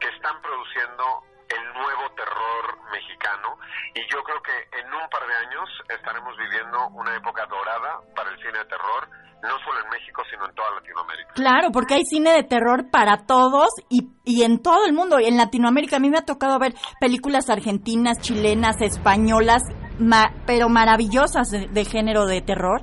que 0.00 0.08
están 0.08 0.40
produciendo 0.42 1.22
el 1.48 1.72
nuevo 1.72 2.10
terror 2.12 2.78
mexicano 2.92 3.56
y 3.94 4.00
yo 4.12 4.22
creo 4.22 4.42
que 4.42 4.68
en 4.78 4.86
un 4.92 5.08
par 5.08 5.26
de 5.26 5.34
años 5.34 5.68
estaremos 5.88 6.36
viviendo 6.36 6.88
una 6.88 7.16
época 7.16 7.46
dorada 7.46 8.00
para 8.14 8.28
el 8.30 8.36
cine 8.38 8.58
de 8.58 8.64
terror, 8.66 9.08
no 9.42 9.48
solo 9.64 9.78
en 9.84 9.90
México, 9.90 10.22
sino 10.30 10.46
en 10.48 10.54
toda 10.54 10.68
Latinoamérica. 10.80 11.32
Claro, 11.34 11.70
porque 11.72 11.94
hay 11.94 12.04
cine 12.04 12.32
de 12.32 12.42
terror 12.42 12.90
para 12.90 13.24
todos 13.26 13.68
y, 13.88 14.08
y 14.24 14.42
en 14.42 14.58
todo 14.60 14.84
el 14.84 14.92
mundo. 14.92 15.18
En 15.18 15.36
Latinoamérica 15.36 15.96
a 15.96 16.00
mí 16.00 16.10
me 16.10 16.18
ha 16.18 16.24
tocado 16.24 16.58
ver 16.58 16.74
películas 17.00 17.48
argentinas, 17.48 18.18
chilenas, 18.20 18.80
españolas, 18.80 19.62
ma- 19.98 20.32
pero 20.46 20.68
maravillosas 20.68 21.50
de, 21.50 21.68
de 21.68 21.84
género 21.84 22.26
de 22.26 22.40
terror. 22.40 22.82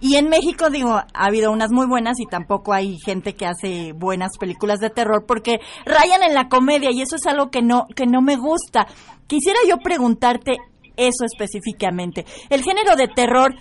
Y 0.00 0.16
en 0.16 0.28
México, 0.28 0.68
digo, 0.68 0.94
ha 0.94 1.06
habido 1.14 1.52
unas 1.52 1.70
muy 1.70 1.86
buenas 1.86 2.18
y 2.18 2.26
tampoco 2.26 2.72
hay 2.72 2.98
gente 3.04 3.34
que 3.36 3.46
hace 3.46 3.92
buenas 3.92 4.36
películas 4.36 4.80
de 4.80 4.90
terror 4.90 5.24
porque 5.28 5.60
rayan 5.86 6.24
en 6.24 6.34
la 6.34 6.48
comedia 6.48 6.90
y 6.90 7.02
eso 7.02 7.14
es 7.14 7.24
algo 7.28 7.50
que 7.52 7.62
no, 7.62 7.86
que 7.94 8.06
no 8.06 8.20
me 8.20 8.34
gusta. 8.34 8.88
Quisiera 9.28 9.60
yo 9.68 9.76
preguntarte 9.76 10.54
eso 10.96 11.24
específicamente. 11.24 12.26
El 12.50 12.64
género 12.64 12.96
de 12.96 13.06
terror, 13.06 13.54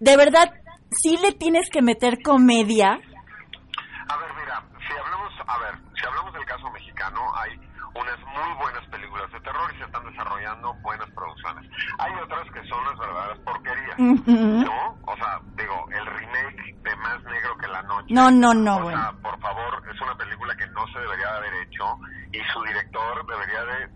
¿de 0.00 0.16
verdad 0.16 0.50
sí 0.90 1.16
le 1.18 1.32
tienes 1.32 1.68
que 1.70 1.82
meter 1.82 2.18
comedia? 2.22 2.92
A 2.92 4.16
ver, 4.16 4.30
mira, 4.40 4.62
si 4.86 4.92
hablamos, 4.96 5.32
a 5.46 5.58
ver, 5.58 5.74
si 6.00 6.06
hablamos 6.06 6.32
del 6.32 6.44
caso 6.46 6.70
mexicano, 6.70 7.20
hay 7.36 7.50
unas 7.94 8.18
muy 8.20 8.54
buenas 8.62 8.86
películas 8.88 9.30
de 9.32 9.40
terror 9.40 9.70
y 9.74 9.78
se 9.78 9.84
están 9.84 10.04
desarrollando 10.10 10.72
buenas 10.82 11.10
producciones. 11.10 11.70
Hay 11.98 12.12
otras 12.22 12.44
que 12.52 12.62
son 12.68 12.84
las 12.86 12.98
verdaderas 12.98 13.38
porquerías, 13.40 13.98
Ujú. 13.98 14.64
¿no? 14.64 14.98
O 15.06 15.16
sea, 15.16 15.40
digo, 15.56 15.86
el 15.90 16.06
remake 16.06 16.74
de 16.82 16.96
Más 16.96 17.22
Negro 17.24 17.56
que 17.58 17.66
la 17.68 17.82
Noche. 17.82 18.06
No, 18.14 18.30
no, 18.30 18.54
no, 18.54 18.76
O 18.76 18.82
bueno. 18.82 18.98
sea, 19.00 19.12
por 19.20 19.38
favor, 19.40 19.82
es 19.92 20.00
una 20.00 20.14
película 20.16 20.54
que 20.56 20.66
no 20.68 20.86
se 20.92 21.00
debería 21.00 21.26
de 21.32 21.36
haber 21.38 21.54
hecho 21.66 21.84
y 22.32 22.38
su 22.52 22.62
director 22.62 23.26
debería 23.26 23.64
de, 23.64 23.88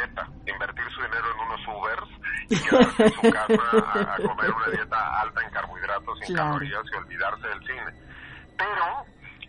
neta, 0.00 0.26
invertir 0.46 0.84
su 0.94 1.00
dinero 1.02 1.24
en 1.32 1.40
unos 1.46 1.60
Ubers 1.68 2.10
y 2.50 2.60
quedarse 2.60 3.04
en 3.04 3.12
su 3.12 3.20
casa 3.32 3.54
a, 3.94 4.14
a 4.14 4.16
comer 4.18 4.50
una 4.52 4.66
dieta 4.76 5.20
alta 5.20 5.31
en 6.22 6.34
Claro. 6.34 6.50
calorías 6.52 6.82
y 6.92 6.96
olvidarse 6.96 7.46
del 7.48 7.60
cine. 7.66 7.92
Pero 8.56 9.04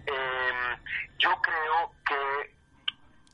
eh, 0.07 0.77
yo 1.19 1.29
creo 1.41 1.91
que 2.05 2.53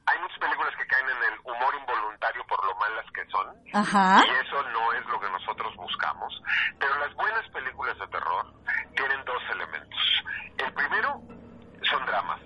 hay 0.05 0.19
muchas 0.21 0.39
películas 0.39 0.73
que 0.77 0.87
caen 0.87 1.05
en 1.09 1.33
el 1.33 1.39
humor 1.43 1.73
involuntario 1.79 2.43
por 2.47 2.63
lo 2.65 2.75
malas 2.75 3.05
que 3.13 3.25
son. 3.27 3.47
Ajá. 3.73 4.23
Y 4.25 4.29
eso 4.47 4.63
no 4.71 4.93
es 4.93 5.05
lo 5.07 5.19
que 5.19 5.29
nosotros 5.29 5.75
buscamos. 5.75 6.41
Pero 6.79 6.97
las 6.99 7.13
buenas 7.15 7.47
películas 7.49 7.97
de 7.99 8.07
terror 8.07 8.53
tienen 8.95 9.23
dos 9.25 9.41
elementos. 9.51 9.99
El 10.57 10.73
primero 10.73 11.21
son 11.89 12.05
dramas. 12.07 12.39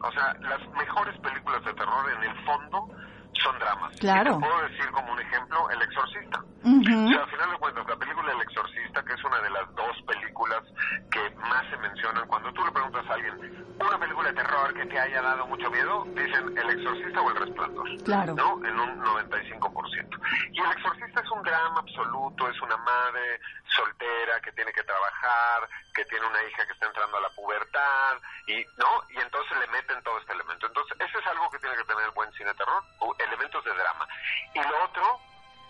O 0.00 0.12
sea, 0.12 0.32
las 0.40 0.60
mejores 0.70 1.18
películas 1.20 1.64
de 1.64 1.74
terror 1.74 2.10
en 2.12 2.22
el 2.22 2.44
fondo 2.44 2.88
son 3.32 3.58
dramas. 3.58 3.96
Claro. 3.98 4.30
Y 4.30 4.34
te 4.34 4.46
puedo 4.46 4.62
decir 4.68 4.90
como 4.92 5.12
un 5.12 5.20
ejemplo, 5.20 5.70
El 5.70 5.82
Exorcista. 5.82 6.38
Ujú. 6.62 7.06
O 7.06 7.08
sea, 7.12 7.22
al 7.22 7.30
final 7.30 7.50
de 7.50 7.58
cuentas, 7.58 7.86
la 7.88 7.96
película 7.96 8.32
El 8.32 8.40
Exorcista, 8.42 9.02
que 9.04 9.12
es 9.14 9.24
una 9.24 9.38
de 9.40 9.50
las 9.50 9.74
dos 9.74 9.96
películas 10.06 10.62
que 11.10 11.30
más 11.36 11.64
se 11.68 11.76
reaccionan. 11.76 12.26
Cuando 12.28 12.52
tú 12.52 12.64
le 12.64 12.70
preguntas 12.72 13.04
a 13.08 13.14
alguien, 13.14 13.74
una 13.80 13.98
película 13.98 14.28
de 14.28 14.34
terror 14.34 14.74
que 14.74 14.86
te 14.86 14.98
haya 15.00 15.20
dado 15.22 15.46
mucho 15.48 15.68
miedo, 15.88 16.04
dicen 16.14 16.58
El 16.58 16.70
Exorcista 16.70 17.20
o 17.20 17.30
El 17.30 17.36
Resplandor. 17.36 18.02
Claro. 18.04 18.34
¿No? 18.34 18.66
En 18.66 18.78
un 18.78 19.04
95%. 19.04 20.20
Y 20.52 20.60
El 20.60 20.70
Exorcista 20.72 21.20
es 21.20 21.30
un 21.30 21.42
drama 21.42 21.80
absoluto, 21.80 22.48
es 22.48 22.60
una 22.60 22.76
madre 22.76 23.40
soltera 23.76 24.40
que 24.40 24.52
tiene 24.52 24.72
que 24.72 24.82
trabajar, 24.82 25.68
que 25.94 26.04
tiene 26.06 26.26
una 26.26 26.42
hija 26.44 26.66
que 26.66 26.72
está 26.72 26.86
entrando 26.86 27.16
a 27.16 27.20
la 27.20 27.30
pubertad, 27.30 28.16
y 28.46 28.64
¿no? 28.76 29.02
Y 29.10 29.20
entonces 29.20 29.58
le 29.58 29.66
meten 29.68 30.02
todo 30.02 30.18
este 30.18 30.32
elemento. 30.32 30.66
Entonces, 30.66 30.96
eso 31.00 31.18
es 31.18 31.26
algo 31.26 31.50
que 31.50 31.58
tiene 31.58 31.76
que 31.76 31.84
tener 31.84 32.04
el 32.04 32.10
buen 32.10 32.32
cine 32.32 32.52
terror, 32.54 32.82
elementos 33.18 33.64
de 33.64 33.74
drama. 33.74 34.08
Y 34.54 34.60
lo 34.60 34.84
otro 34.84 35.20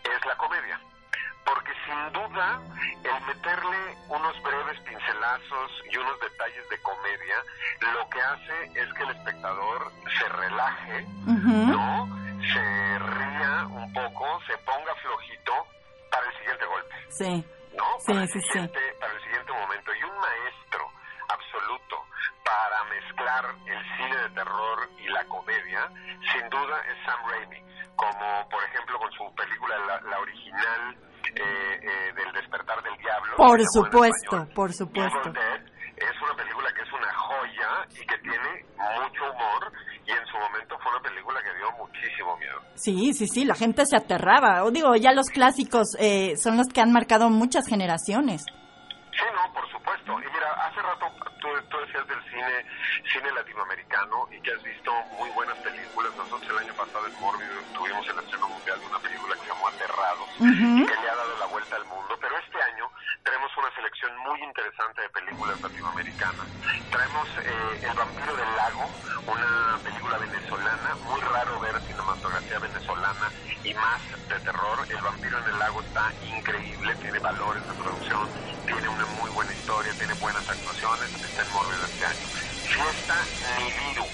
es 0.04 0.26
la 0.26 0.36
comedia 0.36 0.80
porque 1.48 1.72
sin 1.86 2.12
duda 2.12 2.60
el 3.04 3.26
meterle 3.26 3.96
unos 4.08 4.42
breves 4.42 4.80
pincelazos 4.80 5.70
y 5.90 5.96
unos 5.96 6.20
detalles 6.20 6.68
de 6.68 6.78
comedia 6.82 7.36
lo 7.94 8.08
que 8.10 8.20
hace 8.20 8.64
es 8.74 8.92
que 8.94 9.02
el 9.02 9.10
espectador 9.10 9.92
se 10.18 10.28
relaje, 10.28 11.06
¿no? 11.24 12.08
Se 12.52 12.98
ría 12.98 13.66
un 13.70 13.92
poco, 13.92 14.40
se 14.46 14.56
ponga 14.58 14.94
flojito 14.96 15.52
para 16.10 16.26
el 16.26 16.38
siguiente 16.38 16.66
golpe. 16.66 16.94
Sí. 17.08 17.44
¿No? 17.76 17.84
Sí, 18.00 18.12
para, 18.12 18.22
el 18.22 18.28
sí. 18.28 18.40
siguiente, 18.40 18.80
para 19.00 19.12
el 19.12 19.22
siguiente 19.22 19.52
momento. 19.52 19.94
Y 19.94 20.02
un 20.02 20.18
maestro 20.18 20.90
absoluto 21.28 22.04
para 22.44 22.84
mezclar 22.84 23.44
el 23.66 23.96
cine 23.96 24.16
de 24.16 24.30
terror 24.30 24.88
y 24.98 25.08
la 25.08 25.24
comedia, 25.24 25.88
sin 26.32 26.48
duda 26.48 26.80
es 26.90 26.96
Sam 27.04 27.20
Raimi, 27.28 27.62
como 27.96 28.48
por 28.48 28.62
ejemplo 28.64 28.98
con 28.98 29.12
su 29.12 29.34
película, 29.34 29.78
la, 29.78 30.00
la 30.02 30.18
original 30.20 31.07
eh, 31.34 31.80
eh, 31.82 32.12
del 32.14 32.32
despertar 32.32 32.82
del 32.82 32.96
diablo. 32.98 33.36
Por 33.36 33.60
supuesto, 33.64 34.36
español 34.36 34.54
por 34.54 34.72
supuesto. 34.72 35.30
Dead, 35.32 35.60
es 35.96 36.22
una 36.22 36.34
película 36.34 36.72
que 36.72 36.82
es 36.82 36.92
una 36.92 37.12
joya 37.12 37.86
y 37.90 38.06
que 38.06 38.18
tiene 38.18 38.64
mucho 38.76 39.24
humor 39.32 39.72
y 40.06 40.10
en 40.10 40.26
su 40.26 40.38
momento 40.38 40.78
fue 40.78 40.92
una 40.92 41.02
película 41.02 41.40
que 41.42 41.54
dio 41.54 41.70
muchísimo 41.72 42.36
miedo. 42.38 42.60
Sí, 42.74 43.12
sí, 43.12 43.26
sí, 43.26 43.44
la 43.44 43.54
gente 43.54 43.84
se 43.84 43.96
aterraba. 43.96 44.64
O 44.64 44.70
digo, 44.70 44.94
ya 44.96 45.12
los 45.12 45.28
clásicos 45.28 45.96
eh, 45.98 46.36
son 46.36 46.56
los 46.56 46.68
que 46.68 46.80
han 46.80 46.92
marcado 46.92 47.28
muchas 47.28 47.66
generaciones. 47.68 48.44
Sí, 49.12 49.24
no, 49.34 49.52
por 49.52 49.68
supuesto. 49.70 50.12
Y 50.12 50.32
mira, 50.32 50.52
hace 50.64 50.80
rato 50.80 51.06
tú, 51.40 51.48
tú 51.68 51.76
decías 51.84 52.06
del 52.06 52.22
cine, 52.30 52.64
cine 53.12 53.32
latinoamericano 53.32 54.28
y 54.30 54.40
que 54.40 54.52
has 54.52 54.62
visto 54.62 54.92
muy 55.18 55.28
buenas 55.30 55.56
películas. 55.58 56.14
Nosotros 56.16 56.48
el 56.50 56.58
año 56.58 56.74
pasado 56.74 57.06
en 57.06 57.20
Mórbido 57.20 57.52
tuvimos 57.74 58.08
el 58.08 58.18
estreno 58.18 58.48
mundial 58.48 58.80
de 58.80 58.86
una 58.86 58.98
película 59.00 59.34
que 60.38 60.94
le 61.02 61.10
ha 61.10 61.16
dado 61.16 61.38
la 61.38 61.46
vuelta 61.46 61.76
al 61.76 61.84
mundo. 61.86 62.16
Pero 62.20 62.38
este 62.38 62.62
año 62.62 62.90
tenemos 63.24 63.50
una 63.56 63.70
selección 63.74 64.16
muy 64.18 64.42
interesante 64.42 65.02
de 65.02 65.08
películas 65.10 65.60
latinoamericanas. 65.60 66.46
Traemos 66.90 67.28
eh, 67.42 67.88
El 67.88 67.96
vampiro 67.96 68.36
del 68.36 68.56
lago, 68.56 68.90
una 69.26 69.78
película 69.82 70.18
venezolana. 70.18 70.94
Muy 71.04 71.20
raro 71.20 71.60
ver 71.60 71.80
cinematografía 71.82 72.58
venezolana 72.58 73.30
y 73.64 73.74
más 73.74 74.00
de 74.28 74.38
terror. 74.40 74.78
El 74.88 75.00
vampiro 75.02 75.38
en 75.38 75.44
el 75.44 75.58
lago 75.58 75.80
está 75.82 76.12
increíble, 76.36 76.94
tiene 76.96 77.18
valores 77.18 77.66
de 77.66 77.74
producción, 77.74 78.28
tiene 78.66 78.88
una 78.88 79.06
muy 79.20 79.30
buena 79.30 79.52
historia, 79.52 79.92
tiene 79.94 80.14
buenas 80.14 80.48
actuaciones. 80.48 81.14
Está 81.22 81.42
en 81.42 81.84
este 81.84 82.06
año. 82.06 82.48
Fiesta 82.68 83.16
Nibiru, 83.58 84.04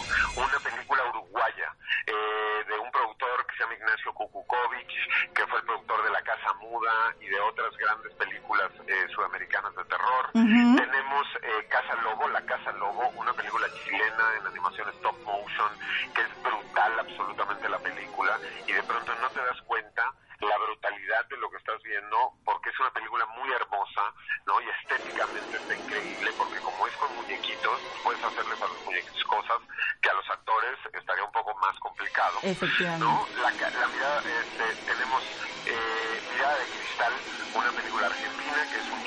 sudamericanas 9.15 9.75
de 9.77 9.85
terror. 9.85 10.31
Ujú. 10.35 10.77
Tenemos 10.77 11.27
eh, 11.43 11.67
Casa 11.69 11.95
Lobo, 12.03 12.29
La 12.29 12.43
Casa 12.43 12.73
Lobo, 12.73 13.09
una 13.17 13.33
película 13.33 13.67
chilena 13.85 14.25
en 14.41 14.47
animación 14.47 14.89
stop 14.91 15.17
motion, 15.25 15.71
que 16.15 16.23
es 16.23 16.43
brutal 16.43 16.99
absolutamente 16.99 17.69
la 17.69 17.79
película, 17.79 18.39
y 18.67 18.73
de 18.73 18.83
pronto 18.83 19.15
no 19.21 19.31
te 19.31 19.41
das 19.41 19.61
cuenta 19.63 20.13
la 20.41 20.59
brutalidad 20.59 21.25
de 21.29 21.37
lo 21.39 21.49
que 21.51 21.57
estás 21.57 21.81
viendo, 21.83 22.33
porque 22.45 22.71
es 22.71 22.79
una 22.81 22.91
película 22.91 23.25
muy 23.37 23.51
hermosa, 23.53 24.03
¿no? 24.47 24.61
Y 24.61 24.69
estéticamente 24.81 25.57
está 25.57 25.75
increíble, 25.75 26.31
porque 26.37 26.59
como 26.61 26.87
es 26.87 26.95
con 26.97 27.15
muñequitos, 27.17 27.81
puedes 28.03 28.23
hacerles 28.23 28.61
a 28.61 28.67
los 28.67 28.85
muñequitos 28.85 29.25
cosas 29.25 29.59
que 30.03 30.11
a 30.11 30.15
los 30.15 30.29
actores 30.29 30.79
estaría 30.93 31.25
un 31.25 31.33
poco 31.33 31.55
más 31.59 31.79
complicado. 31.79 32.39
Efectivamente. 32.43 33.05
¿no? 33.05 33.27
La, 33.41 33.51
la 33.51 33.89
mirada, 33.89 34.21
este, 34.21 34.75
tenemos 34.85 35.23
eh, 35.67 36.23
Mirada 36.33 36.59
de 36.59 36.67
Cristal, 36.67 37.13
una 37.55 37.73
película 37.73 38.07
argentina 38.07 38.69
que 38.71 38.79
es 38.79 38.91
un 38.91 39.04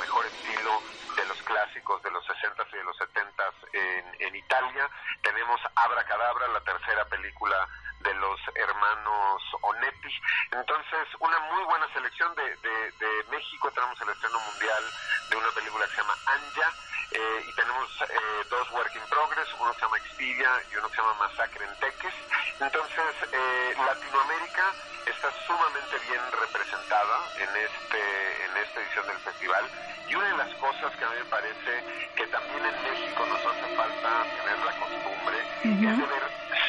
mejor 0.00 0.26
estilo 0.26 0.82
de 1.16 1.24
los 1.26 1.42
clásicos 1.42 2.02
de 2.02 2.10
los 2.10 2.24
60s 2.26 2.66
y 2.72 2.76
de 2.76 2.84
los 2.84 2.96
70s 2.98 3.54
en, 3.72 4.16
en 4.20 4.36
Italia. 4.36 4.88
Tenemos 5.22 5.60
Abracadabra, 5.74 6.48
la 6.48 6.60
tercera 6.60 7.04
película 7.06 7.68
de 8.00 8.14
los 8.14 8.40
hermanos 8.54 9.42
Onetti. 9.62 10.14
Entonces, 10.52 11.08
una 11.20 11.38
muy 11.40 11.64
buena 11.64 11.86
selección 11.92 12.34
de, 12.34 12.42
de, 12.42 13.24
México. 13.30 13.70
Tenemos 13.72 14.00
el 14.00 14.08
estreno 14.08 14.38
mundial 14.40 14.84
de 15.30 15.36
una 15.36 15.50
película 15.50 15.84
que 15.86 15.90
se 15.90 16.00
llama 16.00 16.14
Anja. 16.26 16.72
eh, 17.10 17.44
y 17.48 17.54
tenemos 17.54 17.88
eh, 18.02 18.44
dos 18.50 18.70
work 18.72 18.94
in 18.94 19.02
progress, 19.08 19.48
uno 19.58 19.72
se 19.74 19.80
llama 19.80 19.96
Expedia 19.98 20.50
y 20.70 20.76
uno 20.76 20.88
se 20.88 20.96
llama 20.96 21.14
Masacre 21.14 21.64
en 21.64 21.80
Teques. 21.80 22.07
Latinoamérica 24.02 24.62
está 25.06 25.28
sumamente 25.46 25.98
bien 26.08 26.20
representada 26.30 27.16
en 27.38 27.50
este 27.56 28.44
en 28.44 28.56
esta 28.56 28.80
edición 28.80 29.06
del 29.08 29.18
festival 29.18 29.64
y 30.08 30.14
una 30.14 30.28
de 30.28 30.36
las 30.36 30.54
cosas 30.56 30.94
que 30.96 31.04
a 31.04 31.08
mí 31.10 31.16
me 31.18 31.24
parece 31.24 31.84
que 32.14 32.26
también 32.28 32.64
en 32.64 32.82
México 32.82 33.26
nos 33.26 33.40
hace 33.44 33.76
falta 33.76 34.22
tener 34.22 34.58
la 34.64 34.72
costumbre 34.78 35.38
es 35.64 35.98
de 35.98 36.06
ver 36.06 36.22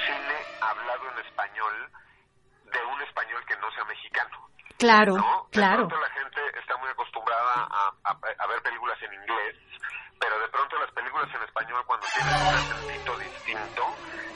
cine 0.05 0.37
hablado 0.61 1.03
en 1.13 1.19
español 1.25 1.91
de 2.73 2.83
un 2.85 3.01
español 3.03 3.45
que 3.45 3.55
no 3.57 3.71
sea 3.71 3.83
mexicano. 3.85 4.49
Claro, 4.77 5.13
¿no? 5.17 5.47
Claro. 5.51 5.87
la 5.89 6.09
gente 6.09 6.41
está 6.59 6.77
muy 6.77 6.89
acostumbrada 6.89 7.67
a, 7.69 7.93
a- 8.05 8.17
a 8.39 8.47
ver 8.47 8.61
películas 8.63 8.97
en 9.03 9.13
inglés, 9.13 9.55
pero 10.19 10.39
de 10.39 10.47
pronto 10.49 10.77
las 10.77 10.91
películas 10.91 11.29
en 11.33 11.43
español 11.43 11.81
cuando 11.87 12.05
tienen 12.13 12.35
un 12.35 12.55
acentito 12.55 13.11
distinto 13.17 13.83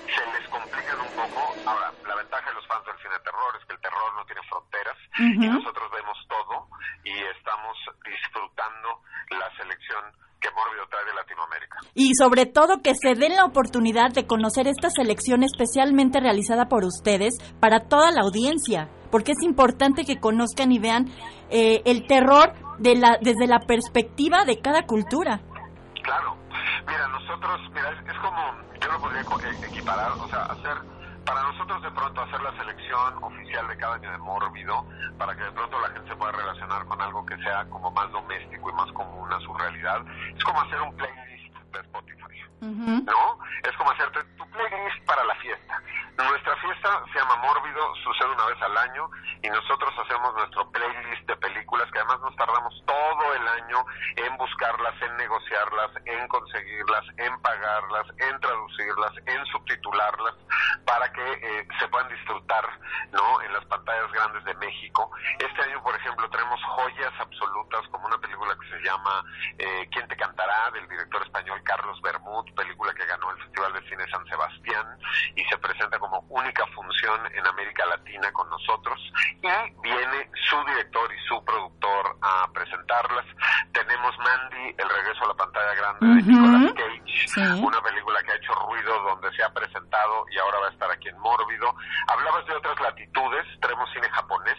se 0.07 0.23
les 0.31 0.49
complican 0.49 0.99
un 0.99 1.11
poco. 1.15 1.41
Ahora, 1.65 1.91
la 2.07 2.15
ventaja 2.15 2.49
de 2.49 2.55
los 2.55 2.67
fans 2.67 2.85
del 2.85 2.97
cine 2.97 3.13
de 3.13 3.23
terror 3.23 3.51
es 3.59 3.65
que 3.65 3.73
el 3.73 3.81
terror 3.81 4.09
no 4.15 4.25
tiene 4.25 4.41
fronteras 4.49 4.97
y 5.19 5.47
nosotros 5.47 5.91
vemos 5.91 6.17
todo 6.27 6.67
y 7.03 7.13
estamos 7.35 7.77
disfrutando 8.03 9.01
la 9.29 9.49
selección 9.57 10.03
que 10.39 10.51
Mórbido 10.51 10.85
trae 10.89 11.05
de 11.05 11.13
Latinoamérica. 11.13 11.77
Y 11.95 12.15
sobre 12.15 12.45
todo 12.45 12.81
que 12.81 12.95
se 12.95 13.15
den 13.15 13.35
la 13.35 13.45
oportunidad 13.45 14.11
de 14.11 14.27
conocer 14.27 14.67
esta 14.67 14.89
selección 14.89 15.43
especialmente 15.43 16.19
realizada 16.19 16.67
por 16.67 16.83
ustedes 16.83 17.35
para 17.59 17.87
toda 17.87 18.11
la 18.11 18.21
audiencia, 18.21 18.89
porque 19.09 19.31
es 19.31 19.41
importante 19.41 20.03
que 20.03 20.19
conozcan 20.19 20.71
y 20.71 20.79
vean 20.79 21.07
eh, 21.49 21.81
el 21.85 22.07
terror 22.07 22.53
de 22.79 22.95
la, 22.95 23.17
desde 23.21 23.47
la 23.47 23.59
perspectiva 23.59 24.43
de 24.43 24.59
cada 24.59 24.85
cultura. 24.85 25.41
Claro. 26.03 26.37
Mira, 26.85 27.07
nosotros, 27.07 27.59
mira, 27.73 27.89
es, 27.91 28.07
es 28.07 28.19
como, 28.19 28.55
yo 28.79 28.91
lo 28.91 28.99
podría 28.99 29.23
co- 29.23 29.39
e- 29.41 29.65
equiparar, 29.67 30.11
o 30.11 30.27
sea, 30.27 30.43
hacer, 30.43 30.77
para 31.25 31.41
nosotros 31.43 31.81
de 31.81 31.91
pronto 31.91 32.21
hacer 32.21 32.41
la 32.41 32.51
selección 32.57 33.23
oficial 33.23 33.67
de 33.67 33.77
cada 33.77 33.95
año 33.95 34.11
de 34.11 34.17
Mórbido, 34.17 34.85
para 35.17 35.35
que 35.35 35.43
de 35.43 35.51
pronto 35.53 35.79
la 35.79 35.87
gente 35.89 36.09
se 36.09 36.15
pueda 36.17 36.31
relacionar 36.33 36.85
con 36.85 37.01
algo 37.01 37.25
que 37.25 37.37
sea 37.37 37.65
como 37.69 37.89
más 37.91 38.11
doméstico 38.11 38.69
y 38.69 38.73
más 38.73 38.91
común 38.91 39.31
a 39.31 39.39
su 39.39 39.53
realidad, 39.53 40.01
es 40.35 40.43
como 40.43 40.61
hacer 40.61 40.81
un 40.81 40.95
playlist 40.97 41.55
de 41.71 41.79
Spotify. 41.79 42.19
Ujú. 42.61 43.03
¿no? 43.05 43.39
Es 43.63 43.75
como 43.77 43.91
hacerte 43.91 44.23
tu 44.37 44.49
playlist 44.51 45.05
para 45.05 45.23
la 45.25 45.35
fiesta. 45.35 45.81
Nuestra 46.17 46.55
fiesta 46.57 47.03
se 47.11 47.19
llama 47.19 47.35
Mórbido, 47.37 47.95
sucede 48.03 48.31
una 48.31 48.45
vez 48.45 48.61
al 48.61 48.77
año 48.77 49.09
y 49.41 49.49
nosotros 49.49 49.91
hacemos 49.99 50.33
nuestro 50.35 50.69
playlist 50.71 51.27
de 51.27 51.35
películas 51.37 51.89
que 51.91 51.99
además 51.99 52.19
nos 52.21 52.35
tardamos 52.37 52.73
todo 52.85 53.33
el 53.33 53.47
año 53.47 53.85
en 54.15 54.32
buscarlas, 54.43 54.93
en 55.01 55.15
negociarlas, 55.15 55.91
en 56.05 56.27
conseguirlas, 56.27 57.05
en 57.17 57.41
pagarlas, 57.41 58.05
en 58.17 58.39
traducirlas, 58.41 59.11
en 59.25 59.45
subtitularlas 59.45 60.35
para 60.85 61.11
que 61.13 61.31
eh, 61.31 61.67
se 61.79 61.87
puedan 61.87 62.09
disfrutar, 62.09 62.65
¿no? 63.13 63.41
En 63.41 63.53
las 63.53 63.63
pantallas 63.65 64.11
grandes 64.11 64.43
de 64.43 64.53
México. 64.55 65.09
Este 65.39 65.61
año, 65.63 65.81
por 65.81 65.95
ejemplo, 65.95 66.29
tenemos 66.29 66.59
joyas 66.75 67.13
absolutas 67.19 67.87
como 67.89 68.05
una 68.07 68.17
película 68.17 68.53
que 68.59 68.69
se 68.69 68.83
llama 68.83 69.23
eh, 69.59 69.87
¿Quién 69.91 70.07
te 70.09 70.17
cantará? 70.17 70.71
del 70.73 70.87
director 70.89 71.21
español 71.23 71.61
Carlos 71.63 72.01
Bermud, 72.01 72.45
película 72.55 72.93
que 72.93 73.05
ganó 73.05 73.31
el 73.31 73.37
Festival 73.43 73.73
de 73.73 73.89
Cine 73.89 74.05
San 74.09 74.25
Sebastián 74.25 74.97
y 75.35 75.43
se 75.45 75.57
presenta 75.57 75.99
como 75.99 76.19
única 76.29 76.65
función 76.67 77.19
en 77.33 77.45
América 77.47 77.85
Latina 77.85 78.31
con 78.33 78.49
nosotros 78.49 78.99
y 79.41 79.81
viene 79.81 80.29
su 80.49 80.63
director 80.65 81.13
y 81.13 81.27
su 81.27 81.43
productor 81.45 82.17
a 82.21 82.47
presentarlas. 82.53 83.25
Tenemos 83.73 84.17
El 84.51 84.89
regreso 84.89 85.23
a 85.23 85.27
la 85.27 85.33
pantalla 85.35 85.73
grande 85.75 86.07
de. 86.07 86.21
Nicolas 86.23 86.73
Cage, 86.73 87.27
Sí. 87.27 87.41
una 87.61 87.81
película 87.81 88.21
que 88.23 88.31
ha 88.31 88.35
hecho 88.35 88.53
ruido 88.67 89.01
donde 89.03 89.31
se 89.35 89.43
ha 89.43 89.49
presentado 89.53 90.25
y 90.31 90.37
ahora 90.39 90.59
va 90.59 90.67
a 90.67 90.71
estar 90.71 90.91
aquí 90.91 91.09
en 91.09 91.17
Mórbido. 91.19 91.73
Hablabas 92.07 92.45
de 92.45 92.55
otras 92.55 92.79
latitudes, 92.81 93.45
tenemos 93.61 93.89
cine 93.93 94.09
japonés, 94.09 94.57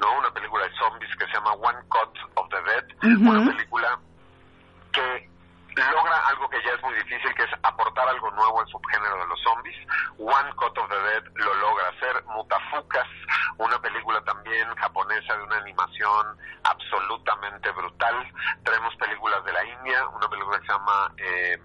¿no? 0.00 0.18
Una 0.18 0.30
película 0.32 0.64
de 0.66 0.74
zombies 0.76 1.14
que 1.16 1.26
se 1.26 1.32
llama 1.32 1.52
One 1.52 1.78
Cut 1.88 2.18
of 2.34 2.48
the 2.50 2.62
Dead, 2.62 3.18
una 3.20 3.44
película 3.52 3.98
que 4.92 5.27
logra 5.78 6.16
algo 6.28 6.48
que 6.48 6.62
ya 6.62 6.72
es 6.72 6.82
muy 6.82 6.94
difícil, 6.94 7.34
que 7.34 7.42
es 7.42 7.50
aportar 7.62 8.08
algo 8.08 8.30
nuevo 8.32 8.60
al 8.60 8.68
subgénero 8.68 9.18
de 9.18 9.26
los 9.26 9.40
zombies. 9.42 9.76
One 10.18 10.54
Cut 10.56 10.78
of 10.78 10.88
the 10.88 11.00
Dead 11.00 11.24
lo 11.34 11.54
logra 11.54 11.88
hacer. 11.88 12.24
Mutafukas, 12.26 13.08
una 13.58 13.78
película 13.80 14.20
también 14.22 14.74
japonesa 14.76 15.36
de 15.36 15.42
una 15.42 15.56
animación 15.56 16.38
absolutamente 16.64 17.70
brutal. 17.72 18.32
Tenemos 18.64 18.94
películas 18.96 19.44
de 19.44 19.52
la 19.52 19.64
India, 19.64 20.06
una 20.08 20.28
película 20.28 20.58
que 20.60 20.66
se 20.66 20.72
llama... 20.72 21.12
Eh, 21.18 21.58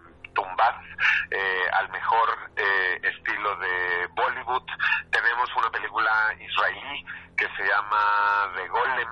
eh, 1.32 1.63
al 1.74 1.89
mejor 1.89 2.51
eh, 2.55 3.00
estilo 3.01 3.55
de 3.58 4.08
Bollywood. 4.13 4.63
Tenemos 5.12 5.50
una 5.55 5.70
película 5.72 6.12
israelí 6.39 7.05
que 7.36 7.48
se 7.58 7.63
llama 7.67 8.51
The 8.55 8.67
Golem, 8.67 9.10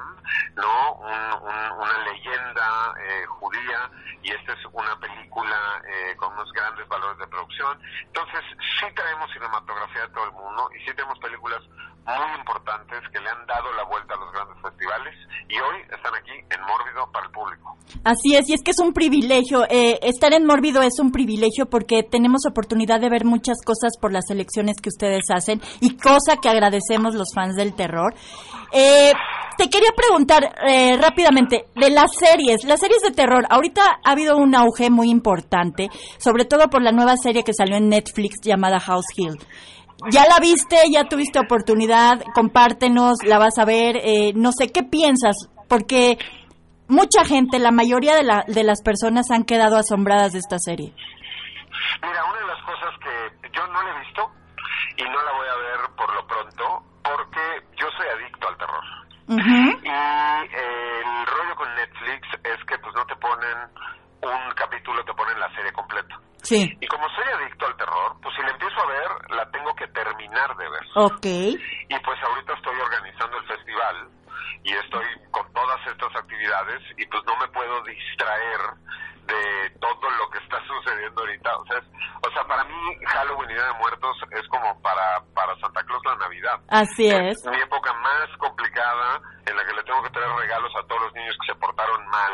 ¿no? 0.55 0.93
una 0.93 1.97
leyenda 2.05 2.93
eh, 3.01 3.25
judía 3.25 3.89
y 4.21 4.31
esta 4.31 4.40
es 4.53 4.65
una 4.71 4.95
película 4.99 5.81
eh, 5.87 6.15
con 6.17 6.33
unos 6.33 6.51
grandes 6.53 6.87
valores 6.87 7.17
de 7.17 7.27
producción. 7.27 7.79
Entonces, 8.07 8.41
sí 8.79 8.85
traemos 8.95 9.31
cinematografía 9.31 10.01
de 10.01 10.13
todo 10.13 10.25
el 10.25 10.31
mundo 10.33 10.69
y 10.75 10.79
sí 10.85 10.93
tenemos 10.95 11.17
películas 11.19 11.61
muy 12.05 12.39
importantes 12.39 12.99
que 13.13 13.19
le 13.19 13.29
han 13.29 13.45
dado 13.45 13.71
la 13.73 13.83
vuelta 13.83 14.15
a 14.15 14.17
los 14.17 14.31
grandes 14.33 14.57
festivales 14.61 15.13
y 15.47 15.59
hoy 15.59 15.81
están 15.81 16.15
aquí 16.15 16.31
en 16.31 16.61
Mórbido 16.61 17.11
para 17.11 17.25
el 17.27 17.31
público. 17.31 17.77
Así 18.03 18.35
es, 18.35 18.49
y 18.49 18.53
es 18.53 18.63
que 18.63 18.71
es 18.71 18.79
un 18.79 18.93
privilegio. 18.93 19.65
Eh, 19.69 19.99
estar 20.01 20.33
en 20.33 20.45
Mórbido 20.45 20.81
es 20.81 20.99
un 20.99 21.11
privilegio 21.11 21.67
porque 21.67 22.03
tenemos 22.03 22.45
oportunidad 22.47 22.99
de 22.99 23.09
ver 23.09 23.25
muchas 23.25 23.57
cosas 23.63 23.97
por 23.99 24.11
las 24.11 24.29
elecciones 24.29 24.77
que 24.81 24.89
ustedes 24.89 25.29
hacen 25.29 25.61
y 25.79 25.97
cosa 25.97 26.37
que 26.41 26.49
agradecemos 26.49 27.13
los 27.13 27.33
fans 27.33 27.55
del 27.55 27.75
terror. 27.75 28.13
Eh, 28.71 29.13
te 29.57 29.69
quería 29.69 29.91
preguntar 29.95 30.55
eh, 30.67 30.97
rápidamente 30.97 31.65
de 31.75 31.89
las 31.89 32.11
series, 32.15 32.63
las 32.65 32.79
series 32.79 33.01
de 33.01 33.11
terror. 33.11 33.45
Ahorita 33.49 33.81
ha 34.03 34.11
habido 34.11 34.37
un 34.37 34.55
auge 34.55 34.89
muy 34.89 35.09
importante, 35.09 35.89
sobre 36.17 36.45
todo 36.45 36.69
por 36.69 36.81
la 36.81 36.91
nueva 36.91 37.17
serie 37.17 37.43
que 37.43 37.53
salió 37.53 37.77
en 37.77 37.89
Netflix 37.89 38.37
llamada 38.41 38.79
House 38.79 39.05
Hill. 39.15 39.37
¿Ya 40.09 40.25
la 40.25 40.39
viste? 40.39 40.77
¿Ya 40.91 41.03
tuviste 41.05 41.39
oportunidad? 41.39 42.23
Compártenos, 42.33 43.19
la 43.23 43.37
vas 43.37 43.59
a 43.59 43.65
ver. 43.65 43.97
Eh, 43.97 44.33
no 44.35 44.51
sé, 44.51 44.69
¿qué 44.69 44.81
piensas? 44.81 45.35
Porque 45.69 46.17
mucha 46.87 47.23
gente, 47.23 47.59
la 47.59 47.71
mayoría 47.71 48.15
de, 48.15 48.23
la, 48.23 48.43
de 48.47 48.63
las 48.63 48.81
personas 48.81 49.29
han 49.29 49.43
quedado 49.43 49.77
asombradas 49.77 50.33
de 50.33 50.39
esta 50.39 50.57
serie. 50.57 50.93
Mira, 52.01 52.23
una 52.25 52.39
de 52.39 52.47
las 52.47 52.63
cosas 52.65 52.93
que 52.99 53.49
yo 53.51 53.67
no 53.67 53.81
la 53.83 53.91
he 53.91 53.99
visto 53.99 54.31
y 54.97 55.03
no 55.03 55.23
la 55.23 55.31
voy 55.33 55.47
a 55.47 55.55
ver 55.55 55.95
por 55.95 56.13
lo 56.15 56.27
pronto 56.27 56.83
porque 57.03 57.41
yo 57.77 57.87
soy 57.97 58.07
adicto 58.07 58.47
al 58.47 58.57
Y 59.31 59.87
el 59.87 61.25
rollo 61.25 61.55
con 61.55 61.73
Netflix 61.75 62.27
es 62.43 62.65
que 62.65 62.77
pues 62.79 62.93
no 62.95 63.05
te 63.05 63.15
ponen 63.15 63.57
un 64.21 64.53
capítulo, 64.55 65.03
te 65.05 65.13
ponen 65.13 65.39
la 65.39 65.49
serie 65.55 65.71
completa. 65.71 66.19
Sí. 66.43 66.77
Y 66.81 66.87
como 66.87 67.07
soy 67.09 67.23
adicto 67.39 67.65
al 67.65 67.77
terror, 67.77 68.17
pues 68.21 68.35
si 68.35 68.41
la 68.41 68.49
empiezo 68.49 68.81
a 68.81 68.87
ver, 68.87 69.31
la 69.31 69.49
tengo 69.51 69.73
que 69.75 69.87
terminar 69.87 70.55
de 70.57 70.69
ver. 70.69 70.83
Ok. 70.95 71.25
Y 71.25 71.99
pues 72.03 72.19
ahorita 72.23 72.53
estoy 72.53 72.75
organizando 72.79 73.37
el 73.37 73.47
festival 73.47 74.09
y 74.63 74.73
estoy 74.73 75.05
con 75.31 75.53
todas 75.53 75.79
estas 75.87 76.15
actividades 76.15 76.81
y 76.97 77.05
pues 77.05 77.23
no 77.25 77.37
me 77.37 77.47
puedo 77.49 77.81
distraer 77.83 78.59
de 79.27 79.69
todo 79.79 80.09
lo 80.09 80.29
que 80.29 80.39
está 80.39 80.57
sucediendo 80.65 81.21
ahorita. 81.21 81.57
O 81.57 81.65
sea, 81.65 81.81
o 82.23 82.31
sea, 82.31 82.43
para 82.45 82.63
mí 82.65 82.75
Halloween 83.05 83.49
y 83.51 83.53
Día 83.53 83.65
de 83.65 83.73
Muertos 83.73 84.17
es 84.31 84.47
como 84.47 84.81
para, 84.81 85.23
para 85.33 85.55
Santa 85.59 85.83
Claus 85.83 86.01
la 86.05 86.15
Navidad. 86.15 86.59
Así 86.69 87.07
es. 87.07 87.45
Mi 87.45 87.59
época 87.59 87.93
más 87.93 88.27
complicada 88.37 89.21
en 89.45 89.55
la 89.55 89.65
que 89.65 89.73
le 89.73 89.83
tengo 89.83 90.03
que 90.03 90.09
traer 90.11 90.31
regalos 90.35 90.71
a 90.77 90.83
todos 90.87 91.01
los 91.03 91.13
niños 91.13 91.35
que 91.41 91.53
se 91.53 91.59
portaron 91.59 92.05
mal, 92.07 92.31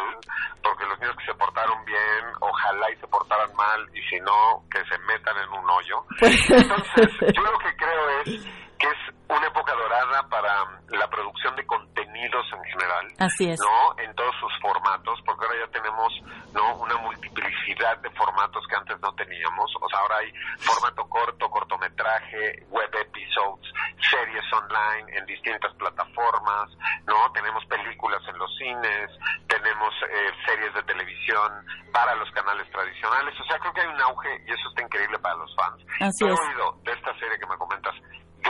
porque 0.61 0.85
los 0.85 0.99
niños 0.99 1.15
que 1.17 1.25
se 1.25 1.33
portaron 1.35 1.85
bien, 1.85 2.25
ojalá 2.41 2.91
y 2.91 2.95
se 2.97 3.07
portaran 3.07 3.53
mal, 3.55 3.87
y 3.93 4.01
si 4.09 4.19
no, 4.21 4.63
que 4.71 4.79
se 4.85 4.97
metan 4.99 5.37
en 5.37 5.49
un 5.49 5.69
hoyo. 5.69 6.05
Entonces, 6.21 7.33
yo 7.33 7.41
lo 7.41 7.57
que 7.59 7.75
creo 7.75 8.09
es 8.25 8.45
que 8.77 8.87
es 8.87 9.16
una 9.29 9.47
época 9.47 9.73
dorada 9.73 10.27
para 10.29 10.65
la 10.89 11.09
producción 11.09 11.55
de 11.55 11.65
contenidos 11.65 12.45
en 12.53 12.63
general. 12.63 13.07
Así 13.19 13.49
es. 13.49 13.59
¿No? 13.59 14.01
En 14.01 14.13
todos 14.15 14.35
sus 14.39 14.51
formatos, 14.61 15.19
porque 15.25 15.45
ahora 15.45 15.59
ya 15.65 15.71
tenemos, 15.71 16.13
¿no? 16.53 16.75
Una 16.77 16.97
multiplicidad 16.97 17.97
de 17.97 18.09
formatos 18.11 18.65
que 18.67 18.75
antes 18.75 18.99
no 19.01 19.13
teníamos. 19.15 19.71
O 19.81 19.89
sea, 19.89 19.99
ahora 19.99 20.17
hay 20.17 20.31
formato 20.59 21.07
corto, 21.09 21.49
cortometraje, 21.49 22.65
web 22.69 22.89
episodes, 22.95 23.67
series 23.99 24.45
online 24.53 25.17
en 25.17 25.25
distintas 25.25 25.73
plataformas, 25.75 26.69
¿no? 27.05 27.31
Tenemos 27.33 27.65
películas 27.65 28.21
en 28.27 28.37
los 28.37 28.55
cines, 28.57 29.11
tenemos 29.47 29.93
eh, 30.09 30.31
series 30.45 30.73
de 30.73 30.83
televisión 30.83 31.51
para 31.91 32.15
los 32.15 32.29
canales 32.31 32.69
tradicionales. 32.71 33.33
O 33.39 33.43
sea, 33.45 33.59
creo 33.59 33.73
que 33.73 33.81
hay 33.81 33.87
un 33.87 34.01
auge 34.01 34.29
y 34.47 34.51
eso 34.51 34.69
está 34.69 34.83
increíble 34.83 35.19
para 35.19 35.35
los 35.35 35.53
fans. 35.55 35.83
Así 35.99 36.25
he 36.25 36.31
oído 36.31 36.77
de 36.83 36.91
esta 36.91 37.13
serie 37.19 37.37
que 37.39 37.47
me 37.47 37.57
comentas 37.57 37.95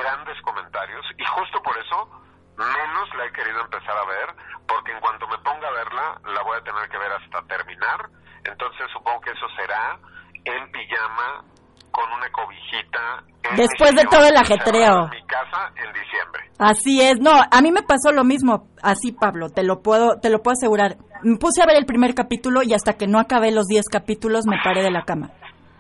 grandes 0.08 0.39
comentarios 0.41 1.06
y 1.17 1.26
justo 1.26 1.62
por 1.62 1.76
eso 1.78 2.08
menos 2.56 3.08
la 3.17 3.26
he 3.26 3.32
querido 3.34 3.60
empezar 3.60 3.96
a 3.98 4.06
ver 4.06 4.28
porque 4.67 4.91
en 4.93 5.00
cuanto 5.02 5.28
me 5.28 5.38
ponga 5.39 5.67
a 5.67 5.72
verla 5.72 6.22
la 6.34 6.41
voy 6.43 6.58
a 6.58 6.63
tener 6.63 6.88
que 6.89 6.98
ver 6.98 7.12
hasta 7.12 7.41
terminar 7.48 8.08
entonces 8.46 8.88
supongo 8.93 9.20
que 9.22 9.32
eso 9.32 9.48
será 9.58 10.00
en 10.46 10.72
pijama 10.72 11.43
con 11.91 12.12
una 12.13 12.30
cobijita 12.32 13.24
en 13.43 13.56
Después 13.56 13.96
de 13.96 14.04
todo 14.06 14.28
el 14.28 14.38
ajetreo. 14.38 15.04
en 15.04 15.10
mi 15.10 15.28
casa 15.28 15.72
en 15.76 15.91
diciembre 15.91 16.52
Así 16.58 17.02
es, 17.02 17.20
no, 17.20 17.32
a 17.32 17.62
mí 17.62 17.72
me 17.72 17.84
pasó 17.84 18.12
lo 18.12 18.24
mismo, 18.24 18.70
así 18.82 19.12
Pablo, 19.12 19.50
te 19.50 19.63
lo 19.63 19.84
puedo, 19.84 20.20
te 20.20 20.32
lo 20.32 20.41
puedo 20.41 20.54
asegurar. 20.54 20.98
Me 21.22 21.38
puse 21.38 21.62
a 21.62 21.67
ver 21.67 21.78
el 21.78 21.86
primer 21.86 22.15
capítulo 22.15 22.63
y 22.63 22.74
hasta 22.74 22.93
que 22.93 23.06
no 23.06 23.20
acabé 23.20 23.52
los 23.52 23.67
10 23.67 23.86
capítulos 23.89 24.48
me 24.48 24.58
paré 24.63 24.82
de 24.82 24.89
la 24.89 25.04
cama. 25.04 25.30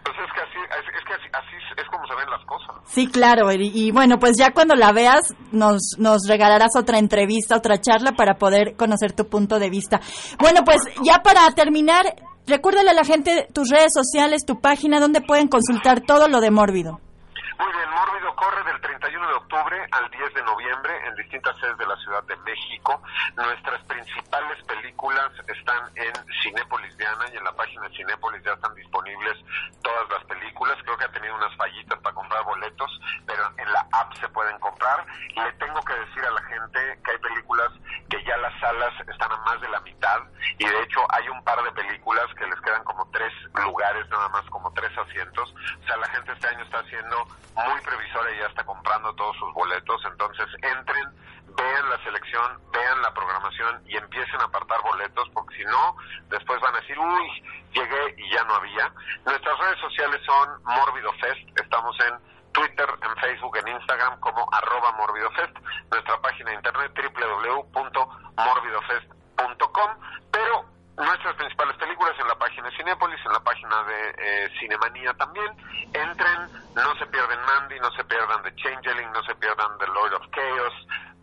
pues 0.03 0.15
es 0.15 0.33
que 0.33 0.41
así 0.41 0.59
es, 0.69 0.85
es 0.85 1.03
que 1.03 1.13
así, 1.13 1.29
así 1.33 1.81
es 1.81 1.87
como 1.89 2.05
se 2.05 2.13
ven 2.13 2.29
las 2.29 2.45
cosas 2.45 2.76
Sí, 2.89 3.07
claro, 3.07 3.51
y, 3.51 3.71
y 3.73 3.91
bueno, 3.91 4.17
pues 4.17 4.37
ya 4.37 4.51
cuando 4.53 4.75
la 4.75 4.91
veas 4.91 5.33
nos, 5.51 5.95
nos 5.97 6.27
regalarás 6.27 6.75
otra 6.75 6.99
entrevista, 6.99 7.57
otra 7.57 7.79
charla 7.79 8.13
para 8.13 8.35
poder 8.37 8.75
conocer 8.75 9.13
tu 9.13 9.27
punto 9.27 9.59
de 9.59 9.69
vista. 9.69 9.99
Bueno, 10.39 10.61
pues 10.65 10.79
ya 11.03 11.21
para 11.23 11.49
terminar, 11.51 12.15
recuérdale 12.45 12.91
a 12.91 12.93
la 12.93 13.03
gente 13.03 13.47
tus 13.53 13.69
redes 13.69 13.91
sociales, 13.93 14.45
tu 14.45 14.61
página, 14.61 14.99
donde 14.99 15.21
pueden 15.21 15.47
consultar 15.47 16.01
todo 16.01 16.27
lo 16.27 16.39
de 16.39 16.49
Mórbido. 16.49 16.99
Muy 17.59 17.73
bien, 17.73 17.89
Mórbido 17.89 18.35
corre 18.35 18.63
del 18.63 18.79
31 18.81 19.27
de 19.27 19.33
octubre 19.33 19.87
al 19.91 20.09
10 20.11 20.33
de 20.35 20.43
noviembre 20.43 21.07
en 21.07 21.15
distintas 21.15 21.57
sedes 21.57 21.77
de 21.77 21.87
la 21.87 21.95
Ciudad 21.97 22.23
de 22.23 22.35
México. 22.37 23.01
Nuestras 23.35 23.83
principales 23.85 24.63
películas 24.65 25.31
están 25.47 25.89
en 25.95 26.13
Cinépolis 26.43 26.95
Diana 26.97 27.25
y 27.33 27.37
en 27.37 27.43
la 27.43 27.51
página 27.53 27.87
de 27.87 27.95
Cinépolis 27.95 28.43
ya 28.43 28.53
están 28.53 28.75
disponibles 28.75 29.37
todas 29.81 30.07
las 30.09 30.23
películas. 30.25 30.77
Creo 30.83 30.97
que 30.97 31.05
ha 31.05 31.11
tenido 31.11 31.35
unas 31.35 31.55
fallitas 31.55 31.99
para 31.99 32.13
comprar 32.13 32.43
boletos, 32.43 33.01
pero 33.25 33.43
en 33.57 33.73
la 33.73 33.87
app 33.91 34.13
se 34.13 34.29
pueden 34.29 34.59
comprar. 34.59 35.05
Le 35.35 35.51
tengo 35.53 35.81
que 35.81 35.93
decir 35.93 36.23
a 36.25 36.31
la 36.31 36.41
gente 36.43 36.99
que 37.03 37.11
hay 37.11 37.17
películas 37.17 37.71
que 38.09 38.23
ya 38.23 38.37
las 38.37 38.53
salas 38.59 38.93
están 39.07 39.31
a 39.31 39.37
más 39.37 39.59
de 39.61 39.69
la 39.69 39.79
mitad 39.81 40.21
y 40.59 40.65
de 40.65 40.81
hecho 40.83 40.99
hay 41.09 41.27
un 41.29 41.43
par 41.43 41.61
de 41.63 41.71
películas 41.71 42.25
que 42.37 42.45
les 42.45 42.59
quedan 42.61 42.83
como 42.83 43.09
tres 43.11 43.33
lugares 43.65 44.07
nada 44.09 44.29
más, 44.29 44.45
tres 44.73 44.95
asientos. 44.97 45.53
O 45.83 45.85
sea, 45.85 45.97
la 45.97 46.07
gente 46.09 46.33
este 46.33 46.47
año 46.47 46.63
está 46.63 46.79
haciendo 46.79 47.25
muy 47.55 47.81
previsora 47.81 48.31
y 48.31 48.39
ya 48.39 48.47
está 48.47 48.63
comprando 48.63 49.13
todos 49.15 49.35
sus 49.37 49.53
boletos. 49.53 50.01
Entonces 50.05 50.47
entren, 50.61 51.05
vean 51.55 51.89
la 51.89 52.03
selección, 52.03 52.61
vean 52.71 53.01
la 53.01 53.13
programación 53.13 53.81
y 53.87 53.97
empiecen 53.97 54.41
a 54.41 54.45
apartar 54.45 54.81
boletos 54.81 55.29
porque 55.33 55.57
si 55.57 55.65
no, 55.65 55.95
después 56.29 56.59
van 56.61 56.75
a 56.75 56.79
decir, 56.79 56.97
uy, 56.99 57.43
llegué 57.73 58.15
y 58.17 58.33
ya 58.33 58.43
no 58.43 58.55
había. 58.55 58.91
Nuestras 59.25 59.57
redes 59.59 59.79
sociales 59.79 60.21
son 60.25 60.63
Mórbido 60.63 61.11
Fest, 61.13 61.59
estamos 61.59 61.97
en 62.01 62.37
Twitter, 62.57 62.89
en 63.03 63.15
Facebook, 63.17 63.55
en 63.57 63.67
Instagram 63.67 64.19
como 64.19 64.49
arroba 64.51 64.91
morbidofest, 64.93 65.55
nuestra 65.91 66.19
página 66.21 66.49
de 66.49 66.55
internet 66.55 66.91
www.morbidofest.com, 67.75 69.91
pero 70.31 70.65
nuestras 70.97 71.35
principales 71.35 71.77
películas 71.77 72.13
en 72.19 72.27
la 72.27 72.35
página 72.35 72.69
de 72.69 72.75
Cinépolis, 72.75 73.19
en 73.25 73.31
la 73.31 73.39
página 73.39 73.83
de 73.83 74.09
eh, 74.17 74.49
Cinemanía 74.59 75.13
también. 75.13 75.47
Entren, 75.93 76.49
no 76.75 76.95
se 76.97 77.05
pierden 77.07 77.39
Mandy, 77.45 77.79
no 77.79 77.91
se 77.91 78.03
pierdan 78.05 78.41
The 78.43 78.55
Changeling, 78.55 79.11
no 79.11 79.23
se 79.23 79.35
pierdan 79.35 79.77
The 79.77 79.87
Lord 79.87 80.13
of 80.13 80.23
Chaos, 80.31 80.73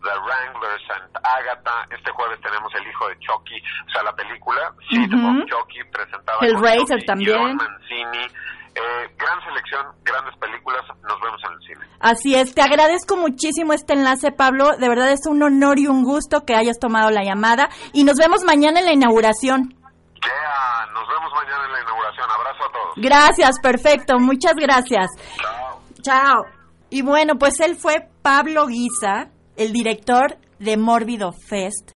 The 0.01 0.15
Wrangler, 0.23 0.79
Saint 0.87 1.11
Agatha. 1.23 1.85
Este 1.89 2.11
jueves 2.11 2.39
tenemos 2.41 2.73
El 2.75 2.87
Hijo 2.87 3.07
de 3.09 3.19
Chucky, 3.19 3.61
o 3.87 3.89
sea, 3.91 4.03
la 4.03 4.13
película 4.15 4.73
Seed 4.89 5.13
Ujú. 5.13 5.41
of 5.41 5.49
Chucky, 5.49 5.83
presentada 5.91 6.39
por 6.39 6.47
Hellraiser 6.47 6.99
Chucky, 6.99 7.05
también. 7.05 7.37
John 7.37 7.55
Mancini. 7.57 8.27
Eh, 8.75 9.07
gran 9.17 9.39
selección, 9.41 9.85
grandes 10.03 10.35
películas. 10.37 10.81
Nos 11.03 11.19
vemos 11.21 11.39
en 11.47 11.53
el 11.53 11.59
cine. 11.65 11.85
Así 12.01 12.35
es, 12.35 12.53
te 12.53 12.61
agradezco 12.61 13.15
muchísimo 13.15 13.71
este 13.71 13.93
enlace, 13.93 14.31
Pablo. 14.33 14.75
De 14.77 14.89
verdad 14.89 15.11
es 15.11 15.25
un 15.27 15.41
honor 15.43 15.79
y 15.79 15.87
un 15.87 16.03
gusto 16.03 16.41
que 16.45 16.55
hayas 16.55 16.77
tomado 16.77 17.09
la 17.09 17.23
llamada. 17.23 17.69
Y 17.93 18.03
nos 18.03 18.17
vemos 18.17 18.43
mañana 18.43 18.79
en 18.79 18.85
la 18.85 18.93
inauguración. 18.93 19.69
Yeah, 19.69 20.91
nos 20.93 21.07
vemos 21.07 21.31
mañana 21.33 21.65
en 21.65 21.71
la 21.71 21.81
inauguración. 21.81 22.29
Abrazo 22.29 22.63
a 22.63 22.71
todos. 22.71 22.93
Gracias, 22.97 23.59
perfecto. 23.61 24.19
Muchas 24.19 24.55
gracias. 24.55 25.07
Chao. 25.37 25.81
Chao. 26.01 26.45
Y 26.89 27.01
bueno, 27.01 27.35
pues 27.39 27.59
él 27.61 27.77
fue 27.77 28.09
Pablo 28.21 28.67
Guisa, 28.67 29.29
el 29.55 29.71
director 29.71 30.37
de 30.59 30.77
Mórbido 30.77 31.31
Fest. 31.31 31.91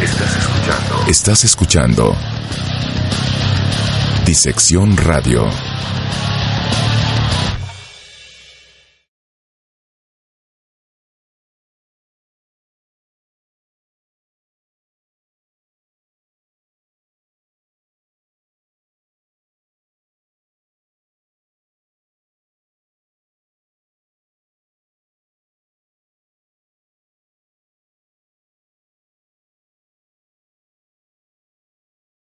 Estás 0.00 0.36
escuchando. 0.36 1.04
Estás 1.08 1.44
escuchando. 1.44 2.35
Disección 4.26 4.96
Radio. 4.96 5.48